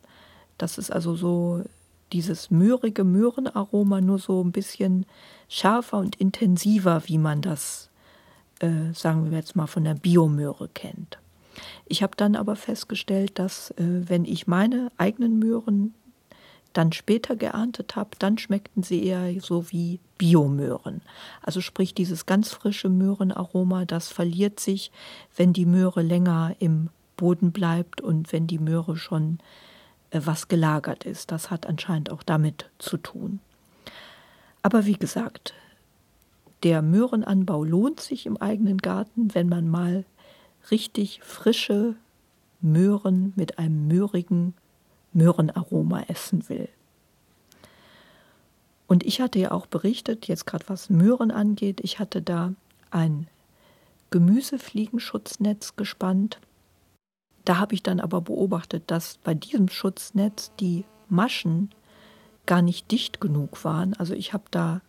Das 0.59 0.79
ist 0.79 0.91
also 0.91 1.17
so 1.17 1.65
dieses 2.13 2.51
möhrige 2.51 3.05
Möhrenaroma 3.05 4.01
nur 4.01 4.19
so 4.19 4.43
ein 4.43 4.53
bisschen 4.53 5.07
schärfer 5.49 5.99
und 5.99 6.17
intensiver, 6.17 7.03
wie 7.07 7.19
man 7.19 7.41
das, 7.41 7.91
äh, 8.61 8.93
sagen 8.93 9.31
wir 9.31 9.39
jetzt 9.39 9.57
mal, 9.57 9.67
von 9.67 9.85
der 9.85 9.95
Biomöhre 9.95 10.69
kennt. 10.69 11.19
Ich 11.87 12.03
habe 12.03 12.17
dann 12.17 12.37
aber 12.37 12.57
festgestellt, 12.57 13.39
dass 13.39 13.71
äh, 13.73 14.09
wenn 14.09 14.25
ich 14.25 14.47
meine 14.47 14.91
eigenen 14.97 15.39
Möhren 15.39 15.95
dann 16.73 16.93
später 16.93 17.37
geerntet 17.37 17.97
habe, 17.97 18.11
dann 18.19 18.39
schmeckten 18.39 18.83
sie 18.83 19.05
eher 19.05 19.41
so 19.41 19.71
wie 19.71 19.99
Biomöhren. 20.19 21.03
Also 21.43 21.61
sprich 21.61 21.95
dieses 21.95 22.27
ganz 22.27 22.51
frische 22.51 22.89
Möhrenaroma, 22.89 23.85
das 23.85 24.09
verliert 24.09 24.61
sich, 24.61 24.93
wenn 25.37 25.53
die 25.53 25.67
Möhre 25.67 26.03
länger 26.03 26.55
im 26.59 26.91
Boden 27.17 27.53
bleibt 27.53 28.01
und 28.01 28.33
wenn 28.33 28.47
die 28.47 28.59
Möhre 28.59 28.97
schon 28.97 29.39
äh, 30.11 30.21
was 30.25 30.49
gelagert 30.49 31.05
ist. 31.05 31.33
Das 31.33 31.51
hat 31.51 31.67
anscheinend 31.67 32.11
auch 32.11 32.23
damit 32.23 32.71
zu 32.79 32.97
tun. 32.97 33.41
Aber 34.63 34.87
wie 34.87 34.97
gesagt, 34.97 35.55
der 36.63 36.83
Möhrenanbau 36.83 37.65
lohnt 37.65 38.01
sich 38.01 38.27
im 38.27 38.37
eigenen 38.37 38.79
Garten, 38.79 39.35
wenn 39.35 39.49
man 39.49 39.69
mal 39.69 40.05
richtig 40.71 41.21
frische 41.23 41.97
Möhren 42.61 43.33
mit 43.37 43.59
einem 43.59 43.89
möhrigen 43.89 44.55
Möhrenaroma 45.13 46.03
essen 46.09 46.49
will. 46.49 46.69
Und 48.87 49.05
ich 49.05 49.21
hatte 49.21 49.39
ja 49.39 49.53
auch 49.53 49.67
berichtet, 49.67 50.27
jetzt 50.27 50.47
gerade 50.47 50.69
was 50.69 50.91
Möhren 50.91 51.31
angeht, 51.31 51.81
ich 51.83 51.99
hatte 51.99 52.23
da 52.23 52.55
ein 52.91 53.29
Gemüsefliegenschutznetz 54.11 55.77
gespannt. 55.77 56.41
Da 57.45 57.59
habe 57.59 57.75
ich 57.75 57.83
dann 57.83 58.01
aber 58.01 58.21
beobachtet, 58.21 58.85
dass 58.89 59.19
bei 59.19 59.35
diesem 59.35 59.69
Schutznetz 59.69 60.51
die 60.59 60.85
Maschen 61.09 61.71
gar 62.47 62.63
nicht 62.63 62.91
dicht 62.91 63.21
genug 63.21 63.65
waren. 63.65 63.95
Also 63.95 64.15
ich 64.15 64.33
habe 64.33 64.45
da 64.51 64.81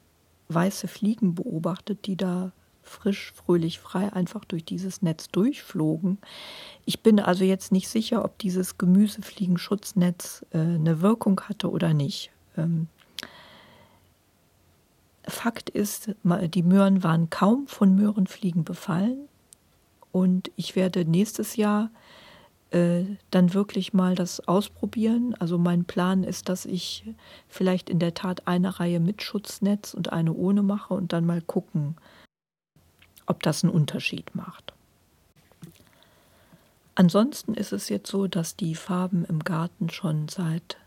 weiße 0.49 0.87
Fliegen 0.87 1.35
beobachtet, 1.35 2.07
die 2.07 2.17
da 2.17 2.51
frisch, 2.91 3.33
fröhlich, 3.33 3.79
frei 3.79 4.13
einfach 4.13 4.45
durch 4.45 4.63
dieses 4.63 5.01
Netz 5.01 5.29
durchflogen. 5.29 6.17
Ich 6.85 7.01
bin 7.01 7.19
also 7.19 7.43
jetzt 7.43 7.71
nicht 7.71 7.89
sicher, 7.89 8.23
ob 8.23 8.37
dieses 8.39 8.77
Gemüsefliegenschutznetz 8.77 10.45
äh, 10.51 10.59
eine 10.59 11.01
Wirkung 11.01 11.41
hatte 11.41 11.69
oder 11.71 11.93
nicht. 11.93 12.31
Ähm, 12.57 12.87
Fakt 15.27 15.69
ist, 15.69 16.11
die 16.23 16.63
Möhren 16.63 17.03
waren 17.03 17.29
kaum 17.29 17.67
von 17.67 17.95
Möhrenfliegen 17.95 18.63
befallen 18.63 19.27
und 20.11 20.51
ich 20.55 20.75
werde 20.75 21.05
nächstes 21.05 21.55
Jahr 21.55 21.89
äh, 22.71 23.03
dann 23.31 23.53
wirklich 23.53 23.93
mal 23.93 24.15
das 24.15 24.47
ausprobieren. 24.47 25.35
Also 25.39 25.57
mein 25.57 25.85
Plan 25.85 26.23
ist, 26.23 26.49
dass 26.49 26.65
ich 26.65 27.03
vielleicht 27.47 27.89
in 27.89 27.99
der 27.99 28.13
Tat 28.13 28.47
eine 28.47 28.79
Reihe 28.79 28.99
mit 28.99 29.21
Schutznetz 29.21 29.93
und 29.93 30.11
eine 30.11 30.33
ohne 30.33 30.63
mache 30.63 30.93
und 30.93 31.13
dann 31.13 31.25
mal 31.25 31.41
gucken, 31.41 31.95
ob 33.31 33.41
das 33.41 33.63
einen 33.63 33.73
Unterschied 33.73 34.35
macht. 34.35 34.73
Ansonsten 36.93 37.53
ist 37.53 37.71
es 37.71 37.89
jetzt 37.89 38.11
so, 38.11 38.27
dass 38.27 38.57
die 38.57 38.75
Farben 38.75 39.25
im 39.25 39.39
Garten 39.39 39.89
schon 39.89 40.27
seit 40.27 40.77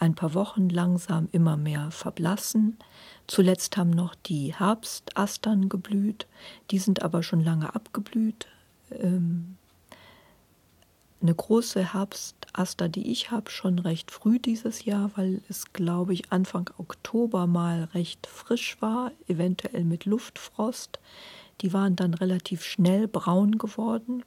ein 0.00 0.14
paar 0.14 0.34
Wochen 0.34 0.68
langsam 0.68 1.28
immer 1.32 1.56
mehr 1.56 1.90
verblassen. 1.90 2.76
Zuletzt 3.26 3.76
haben 3.76 3.90
noch 3.90 4.14
die 4.14 4.54
Herbstastern 4.54 5.68
geblüht, 5.68 6.26
die 6.70 6.78
sind 6.78 7.02
aber 7.02 7.22
schon 7.22 7.42
lange 7.42 7.74
abgeblüht. 7.74 8.48
Ähm, 8.90 9.56
eine 11.20 11.34
große 11.34 11.94
Herbstaster, 11.94 12.88
die 12.88 13.10
ich 13.10 13.30
habe, 13.30 13.50
schon 13.50 13.78
recht 13.78 14.10
früh 14.10 14.38
dieses 14.38 14.84
Jahr, 14.84 15.10
weil 15.16 15.42
es, 15.48 15.72
glaube 15.72 16.14
ich, 16.14 16.30
Anfang 16.30 16.70
Oktober 16.78 17.46
mal 17.46 17.88
recht 17.94 18.26
frisch 18.26 18.76
war, 18.80 19.10
eventuell 19.26 19.84
mit 19.84 20.04
Luftfrost. 20.04 21.00
Die 21.60 21.72
waren 21.72 21.96
dann 21.96 22.14
relativ 22.14 22.62
schnell 22.62 23.08
braun 23.08 23.58
geworden. 23.58 24.22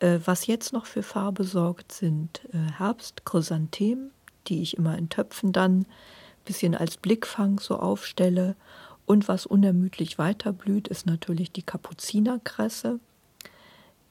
Äh, 0.00 0.20
was 0.24 0.46
jetzt 0.46 0.72
noch 0.72 0.86
für 0.86 1.02
Farbe 1.02 1.44
sorgt, 1.44 1.92
sind 1.92 2.42
äh, 2.52 2.72
Herbstchrysanthemen, 2.78 4.10
die 4.46 4.62
ich 4.62 4.76
immer 4.76 4.96
in 4.96 5.08
Töpfen 5.08 5.52
dann 5.52 5.80
ein 5.80 5.86
bisschen 6.44 6.74
als 6.74 6.96
Blickfang 6.96 7.58
so 7.60 7.78
aufstelle. 7.78 8.56
Und 9.06 9.26
was 9.26 9.46
unermüdlich 9.46 10.18
weiterblüht, 10.18 10.88
ist 10.88 11.06
natürlich 11.06 11.50
die 11.50 11.62
Kapuzinerkresse. 11.62 13.00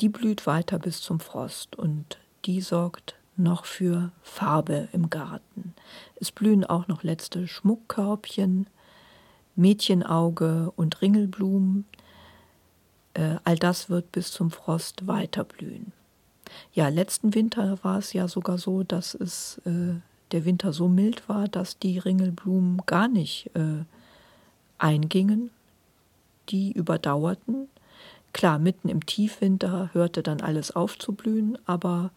Die 0.02 0.10
blüht 0.10 0.46
weiter 0.46 0.80
bis 0.80 1.02
zum 1.02 1.20
Frost 1.20 1.76
und 1.76 2.18
die 2.46 2.62
sorgt 2.62 3.16
noch 3.36 3.66
für 3.66 4.12
Farbe 4.24 4.90
im 4.92 5.10
Garten. 5.10 5.74
Es 6.20 6.32
blühen 6.32 6.66
auch 6.66 6.88
noch 6.88 7.04
letzte 7.04 7.48
Schmuckkörbchen, 7.48 8.68
Mädchenauge 9.58 10.72
und 10.76 11.02
Ringelblumen. 11.02 11.86
Äh, 13.14 13.36
all 13.44 13.58
das 13.58 13.90
wird 13.90 14.12
bis 14.12 14.32
zum 14.32 14.52
Frost 14.52 15.08
weiter 15.08 15.44
blühen. 15.44 15.92
Ja, 16.74 16.88
letzten 16.88 17.36
Winter 17.36 17.78
war 17.84 17.98
es 17.98 18.14
ja 18.14 18.28
sogar 18.28 18.58
so, 18.58 18.84
dass 18.84 19.14
es 19.14 19.62
äh, 19.66 19.96
der 20.32 20.46
Winter 20.46 20.72
so 20.72 20.88
mild 20.88 21.28
war, 21.28 21.48
dass 21.48 21.78
die 21.78 21.98
Ringelblumen 21.98 22.82
gar 22.86 23.08
nicht 23.08 23.50
äh, 23.56 23.84
eingingen. 24.78 25.50
Die 26.50 26.72
überdauerten 26.72 27.68
Klar, 28.38 28.60
mitten 28.60 28.88
im 28.90 29.04
Tiefwinter 29.04 29.90
hörte 29.94 30.22
dann 30.22 30.42
alles 30.42 30.76
auf 30.76 31.00
zu 31.00 31.14
blühen, 31.14 31.58
aber 31.66 32.12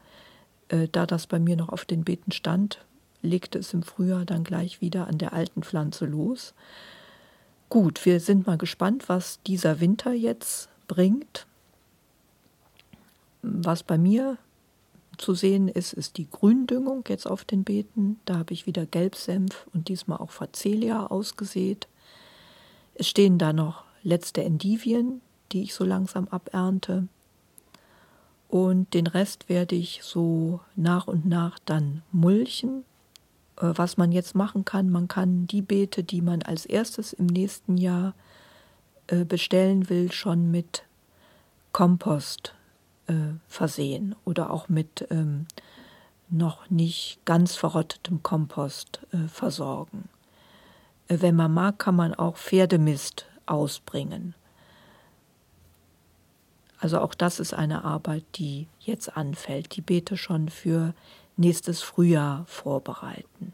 äh, 0.69 0.87
da 0.93 1.07
das 1.07 1.27
bei 1.27 1.39
mir 1.39 1.57
noch 1.57 1.71
auf 1.71 1.87
den 1.87 2.05
Beeten 2.05 2.31
stand, 2.31 2.85
legte 3.23 3.59
es 3.59 3.73
im 3.73 3.83
Frühjahr 3.83 4.27
dann 4.27 4.45
gleich 4.45 4.83
wieder 4.83 5.07
an 5.07 5.17
der 5.17 5.33
alten 5.33 5.63
Pflanze 5.63 6.05
los. 6.05 6.53
Gut, 7.71 8.05
wir 8.05 8.19
sind 8.19 8.49
mal 8.49 8.59
gespannt, 8.59 9.09
was 9.09 9.41
dieser 9.47 9.79
Winter 9.79 10.13
jetzt 10.13 10.69
bringt. 10.89 11.47
Was 13.43 13.85
bei 13.85 13.97
mir 13.97 14.39
zu 15.19 15.35
sehen 15.35 15.69
ist, 15.69 15.93
ist 15.93 16.17
die 16.17 16.29
Gründüngung 16.29 17.05
jetzt 17.07 17.27
auf 17.27 17.45
den 17.45 17.63
Beeten. 17.63 18.19
Da 18.25 18.39
habe 18.39 18.53
ich 18.55 18.67
wieder 18.67 18.87
Gelbsenf 18.87 19.69
und 19.73 19.87
diesmal 19.87 20.19
auch 20.19 20.33
Facelia 20.33 21.07
ausgesät. 21.07 21.87
Es 22.95 23.09
stehen 23.09 23.39
da 23.39 23.53
noch 23.53 23.85
letzte 24.03 24.43
Endivien, 24.43 25.21
die 25.53 25.63
ich 25.63 25.73
so 25.73 25.85
langsam 25.85 26.27
abernte. 26.27 27.07
Und 28.49 28.95
den 28.95 29.07
Rest 29.07 29.49
werde 29.49 29.77
ich 29.77 30.01
so 30.03 30.59
nach 30.75 31.07
und 31.07 31.25
nach 31.25 31.61
dann 31.61 32.03
mulchen. 32.11 32.85
Äh, 33.61 33.73
was 33.77 33.97
man 33.97 34.13
jetzt 34.13 34.35
machen 34.35 34.65
kann, 34.65 34.91
man 34.91 35.09
kann 35.09 35.47
die 35.47 35.63
Beete, 35.63 36.03
die 36.03 36.23
man 36.23 36.43
als 36.43 36.67
erstes 36.67 37.13
im 37.13 37.27
nächsten 37.27 37.77
Jahr 37.77 38.15
äh, 39.07 39.25
bestellen 39.25 39.89
will, 39.89 40.11
schon 40.13 40.51
mit 40.51 40.85
Kompost 41.73 42.55
äh, 43.07 43.15
versehen 43.47 44.15
oder 44.25 44.51
auch 44.51 44.69
mit 44.69 45.07
ähm, 45.11 45.47
noch 46.29 46.71
nicht 46.71 47.19
ganz 47.25 47.57
verrottetem 47.57 48.23
Kompost 48.23 49.01
versorgen. 49.27 50.09
Wenn 51.09 51.35
man 51.35 51.53
mag, 51.53 51.81
kann 51.81 51.97
man 51.97 52.15
auch 52.15 52.37
Pferdemist 52.37 53.27
ausbringen. 53.47 54.37
Also 56.79 57.01
auch 57.01 57.15
das 57.15 57.41
ist 57.41 57.53
eine 57.53 57.83
Arbeit, 57.83 58.23
die 58.37 58.69
jetzt 58.79 59.17
anfällt, 59.17 59.75
die 59.75 59.81
Beete 59.81 60.17
schon 60.17 60.49
für 60.49 60.95
nächstes 61.41 61.83
Frühjahr 61.83 62.45
vorbereiten. 62.47 63.53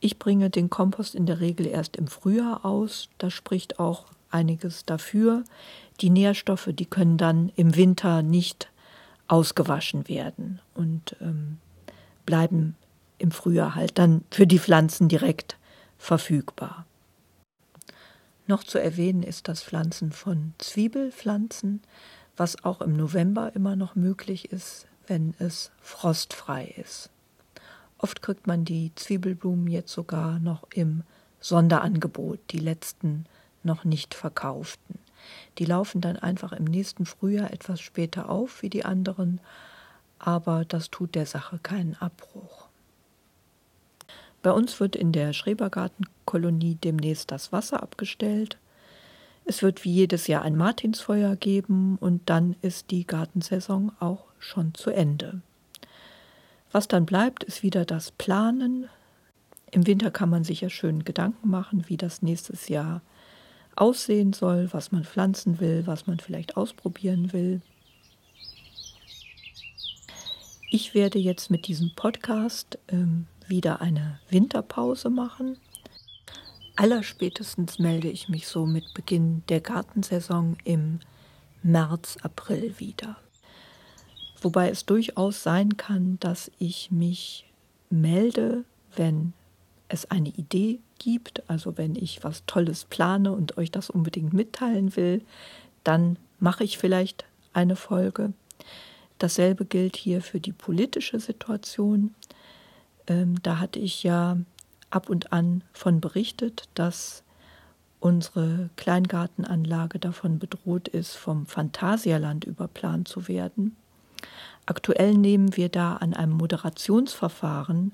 Ich 0.00 0.18
bringe 0.18 0.50
den 0.50 0.70
Kompost 0.70 1.14
in 1.14 1.26
der 1.26 1.40
Regel 1.40 1.66
erst 1.66 1.96
im 1.96 2.06
Frühjahr 2.06 2.64
aus. 2.64 3.08
Da 3.18 3.30
spricht 3.30 3.78
auch 3.78 4.06
einiges 4.30 4.84
dafür. 4.84 5.44
Die 6.00 6.10
Nährstoffe, 6.10 6.70
die 6.72 6.86
können 6.86 7.18
dann 7.18 7.52
im 7.56 7.76
Winter 7.76 8.22
nicht 8.22 8.70
ausgewaschen 9.28 10.08
werden 10.08 10.60
und 10.74 11.16
ähm, 11.20 11.58
bleiben 12.26 12.76
im 13.18 13.30
Frühjahr 13.30 13.74
halt 13.74 13.98
dann 13.98 14.24
für 14.30 14.46
die 14.46 14.58
Pflanzen 14.58 15.08
direkt 15.08 15.56
verfügbar. 15.98 16.86
Noch 18.46 18.64
zu 18.64 18.78
erwähnen 18.78 19.22
ist 19.22 19.46
das 19.46 19.62
Pflanzen 19.62 20.10
von 20.10 20.54
Zwiebelpflanzen, 20.58 21.82
was 22.36 22.64
auch 22.64 22.80
im 22.80 22.96
November 22.96 23.54
immer 23.54 23.76
noch 23.76 23.94
möglich 23.94 24.50
ist, 24.50 24.86
wenn 25.10 25.34
es 25.40 25.72
frostfrei 25.82 26.72
ist. 26.76 27.10
Oft 27.98 28.22
kriegt 28.22 28.46
man 28.46 28.64
die 28.64 28.92
Zwiebelblumen 28.94 29.66
jetzt 29.66 29.92
sogar 29.92 30.38
noch 30.38 30.62
im 30.72 31.02
Sonderangebot, 31.40 32.38
die 32.50 32.60
letzten 32.60 33.26
noch 33.64 33.84
nicht 33.84 34.14
verkauften. 34.14 35.00
Die 35.58 35.64
laufen 35.64 36.00
dann 36.00 36.16
einfach 36.16 36.52
im 36.52 36.64
nächsten 36.64 37.04
Frühjahr 37.04 37.52
etwas 37.52 37.80
später 37.80 38.30
auf 38.30 38.62
wie 38.62 38.70
die 38.70 38.84
anderen, 38.84 39.40
aber 40.18 40.64
das 40.64 40.90
tut 40.90 41.14
der 41.14 41.26
Sache 41.26 41.58
keinen 41.62 41.96
Abbruch. 41.96 42.68
Bei 44.42 44.52
uns 44.52 44.78
wird 44.78 44.96
in 44.96 45.12
der 45.12 45.32
Schrebergartenkolonie 45.32 46.76
demnächst 46.76 47.32
das 47.32 47.52
Wasser 47.52 47.82
abgestellt. 47.82 48.58
Es 49.44 49.62
wird 49.62 49.84
wie 49.84 49.92
jedes 49.92 50.28
Jahr 50.28 50.42
ein 50.42 50.56
Martinsfeuer 50.56 51.34
geben 51.36 51.98
und 52.00 52.30
dann 52.30 52.54
ist 52.62 52.90
die 52.92 53.06
Gartensaison 53.06 53.92
auch 53.98 54.29
schon 54.40 54.74
zu 54.74 54.90
Ende. 54.90 55.42
Was 56.72 56.88
dann 56.88 57.06
bleibt, 57.06 57.44
ist 57.44 57.62
wieder 57.62 57.84
das 57.84 58.10
Planen. 58.10 58.88
Im 59.70 59.86
Winter 59.86 60.10
kann 60.10 60.30
man 60.30 60.44
sich 60.44 60.60
ja 60.60 60.70
schön 60.70 61.04
Gedanken 61.04 61.48
machen, 61.48 61.84
wie 61.88 61.96
das 61.96 62.22
nächstes 62.22 62.68
Jahr 62.68 63.02
aussehen 63.76 64.32
soll, 64.32 64.68
was 64.72 64.92
man 64.92 65.04
pflanzen 65.04 65.60
will, 65.60 65.86
was 65.86 66.06
man 66.06 66.18
vielleicht 66.18 66.56
ausprobieren 66.56 67.32
will. 67.32 67.60
Ich 70.70 70.94
werde 70.94 71.18
jetzt 71.18 71.50
mit 71.50 71.66
diesem 71.66 71.92
Podcast 71.96 72.78
ähm, 72.88 73.26
wieder 73.48 73.80
eine 73.80 74.20
Winterpause 74.28 75.10
machen. 75.10 75.56
Allerspätestens 76.76 77.78
melde 77.78 78.08
ich 78.08 78.28
mich 78.28 78.46
so 78.46 78.66
mit 78.66 78.94
Beginn 78.94 79.42
der 79.48 79.60
Gartensaison 79.60 80.56
im 80.64 81.00
März, 81.62 82.16
April 82.22 82.78
wieder. 82.78 83.16
Wobei 84.40 84.70
es 84.70 84.86
durchaus 84.86 85.42
sein 85.42 85.76
kann, 85.76 86.18
dass 86.20 86.50
ich 86.58 86.90
mich 86.90 87.46
melde, 87.90 88.64
wenn 88.96 89.32
es 89.88 90.10
eine 90.10 90.28
Idee 90.28 90.80
gibt, 90.98 91.42
also 91.48 91.76
wenn 91.76 91.96
ich 91.96 92.22
was 92.24 92.44
Tolles 92.46 92.84
plane 92.84 93.32
und 93.32 93.58
euch 93.58 93.70
das 93.70 93.90
unbedingt 93.90 94.32
mitteilen 94.32 94.96
will, 94.96 95.22
dann 95.84 96.16
mache 96.38 96.64
ich 96.64 96.78
vielleicht 96.78 97.24
eine 97.52 97.76
Folge. 97.76 98.32
Dasselbe 99.18 99.64
gilt 99.64 99.96
hier 99.96 100.22
für 100.22 100.40
die 100.40 100.52
politische 100.52 101.20
Situation. 101.20 102.14
Ähm, 103.06 103.42
da 103.42 103.58
hatte 103.58 103.78
ich 103.78 104.02
ja 104.02 104.38
ab 104.88 105.10
und 105.10 105.32
an 105.32 105.62
von 105.72 106.00
berichtet, 106.00 106.68
dass 106.74 107.22
unsere 107.98 108.70
Kleingartenanlage 108.76 109.98
davon 109.98 110.38
bedroht 110.38 110.88
ist, 110.88 111.16
vom 111.16 111.46
Phantasialand 111.46 112.44
überplant 112.44 113.08
zu 113.08 113.28
werden. 113.28 113.76
Aktuell 114.70 115.14
nehmen 115.14 115.56
wir 115.56 115.68
da 115.68 115.96
an 115.96 116.14
einem 116.14 116.34
Moderationsverfahren 116.34 117.92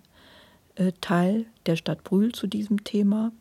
äh, 0.75 0.93
teil 1.01 1.47
der 1.65 1.77
Stadt 1.77 2.05
Brühl 2.05 2.33
zu 2.33 2.47
diesem 2.47 2.85
Thema. 2.85 3.33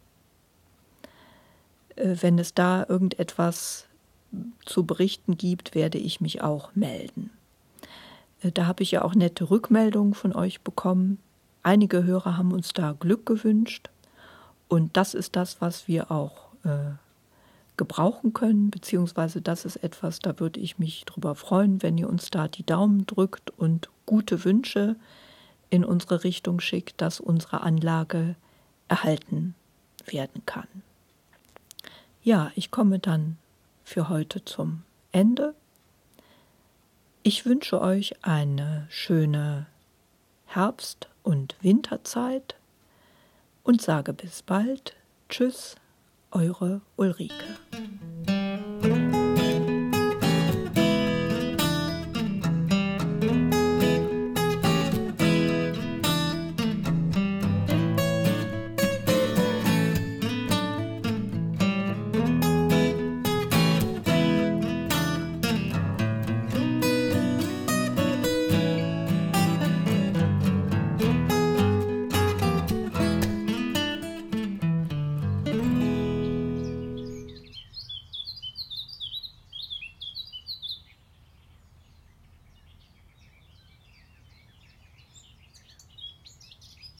Äh, 1.97 2.15
wenn 2.21 2.39
es 2.39 2.53
da 2.53 2.85
irgendetwas 2.87 3.87
zu 4.65 4.85
berichten 4.85 5.37
gibt, 5.37 5.75
werde 5.75 5.97
ich 5.97 6.21
mich 6.21 6.43
auch 6.43 6.73
melden. 6.75 7.29
Äh, 8.41 8.53
da 8.53 8.67
habe 8.67 8.83
ich 8.83 8.91
ja 8.91 9.01
auch 9.01 9.15
nette 9.15 9.49
Rückmeldungen 9.49 10.13
von 10.13 10.33
euch 10.33 10.61
bekommen. 10.61 11.19
Einige 11.61 12.05
Hörer 12.05 12.37
haben 12.37 12.53
uns 12.53 12.71
da 12.71 12.93
Glück 12.93 13.25
gewünscht 13.25 13.89
und 14.69 14.95
das 14.95 15.13
ist 15.13 15.35
das, 15.35 15.59
was 15.59 15.89
wir 15.89 16.09
auch 16.09 16.53
äh, 16.63 16.93
gebrauchen 17.77 18.33
können, 18.33 18.69
beziehungsweise 18.69 19.41
das 19.41 19.65
ist 19.65 19.77
etwas, 19.77 20.19
da 20.19 20.39
würde 20.39 20.59
ich 20.59 20.79
mich 20.79 21.05
drüber 21.05 21.35
freuen, 21.35 21.81
wenn 21.83 21.97
ihr 21.97 22.09
uns 22.09 22.29
da 22.29 22.47
die 22.47 22.65
Daumen 22.65 23.05
drückt 23.05 23.51
und 23.51 23.89
gute 24.05 24.43
Wünsche 24.45 24.95
in 25.69 25.83
unsere 25.83 26.23
Richtung 26.23 26.59
schickt, 26.59 27.01
dass 27.01 27.19
unsere 27.19 27.61
Anlage 27.61 28.35
erhalten 28.87 29.55
werden 30.05 30.43
kann. 30.45 30.67
Ja, 32.23 32.51
ich 32.55 32.71
komme 32.71 32.99
dann 32.99 33.37
für 33.83 34.09
heute 34.09 34.43
zum 34.45 34.83
Ende. 35.11 35.53
Ich 37.23 37.45
wünsche 37.45 37.81
euch 37.81 38.23
eine 38.23 38.87
schöne 38.89 39.65
Herbst- 40.45 41.09
und 41.23 41.55
Winterzeit 41.61 42.55
und 43.63 43.81
sage 43.81 44.13
bis 44.13 44.43
bald. 44.43 44.95
Tschüss, 45.29 45.75
eure 46.35 46.81
Ulrike. 46.97 48.34